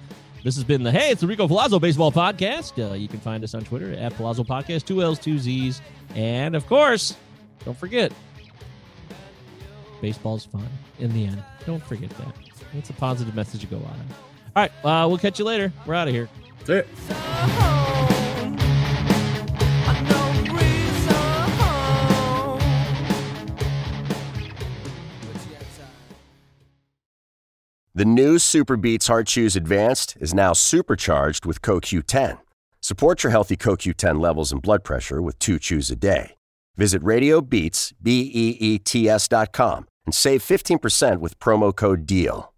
this 0.43 0.53
has 0.55 0.63
been 0.63 0.83
the 0.83 0.91
Hey, 0.91 1.09
it's 1.09 1.21
the 1.21 1.27
Rico 1.27 1.47
Palazzo 1.47 1.79
Baseball 1.79 2.11
Podcast. 2.11 2.77
Uh, 2.77 2.93
you 2.93 3.07
can 3.07 3.19
find 3.19 3.43
us 3.43 3.55
on 3.55 3.63
Twitter 3.63 3.93
at 3.93 4.13
Palazzo 4.13 4.43
Podcast, 4.43 4.85
two 4.85 5.01
L's, 5.01 5.17
two 5.17 5.39
Z's. 5.39 5.81
And 6.13 6.55
of 6.55 6.67
course, 6.67 7.15
don't 7.63 7.77
forget, 7.77 8.11
baseball's 10.01 10.45
fun 10.45 10.67
in 10.99 11.11
the 11.13 11.25
end. 11.25 11.43
Don't 11.65 11.83
forget 11.83 12.11
that. 12.11 12.35
It's 12.73 12.91
a 12.91 12.93
positive 12.93 13.33
message 13.33 13.61
to 13.61 13.67
go 13.67 13.77
on. 13.77 14.05
All 14.55 14.63
right. 14.63 14.71
Uh, 14.85 15.07
we'll 15.07 15.17
catch 15.17 15.39
you 15.39 15.45
later. 15.45 15.73
We're 15.85 15.95
out 15.95 16.07
of 16.07 16.13
here. 16.13 16.29
That's 16.65 16.69
it. 16.69 16.87
The 27.93 28.03
new 28.03 28.39
Super 28.39 28.75
Beets 28.75 29.07
Heart 29.07 29.27
Chews 29.27 29.55
Advanced 29.55 30.17
is 30.19 30.33
now 30.33 30.51
supercharged 30.51 31.45
with 31.45 31.61
CoQ10. 31.61 32.39
Support 32.81 33.23
your 33.23 33.31
healthy 33.31 33.55
CoQ10 33.55 34.19
levels 34.19 34.51
and 34.51 34.61
blood 34.61 34.83
pressure 34.83 35.21
with 35.21 35.39
two 35.39 35.59
chews 35.59 35.89
a 35.89 35.95
day. 35.95 36.35
Visit 36.75 37.01
RadioBeets, 37.01 37.93
B-E-E-T-S 38.01 39.27
dot 39.29 39.53
com 39.53 39.87
and 40.05 40.13
save 40.13 40.43
15% 40.43 41.19
with 41.19 41.39
promo 41.39 41.75
code 41.75 42.05
DEAL. 42.05 42.53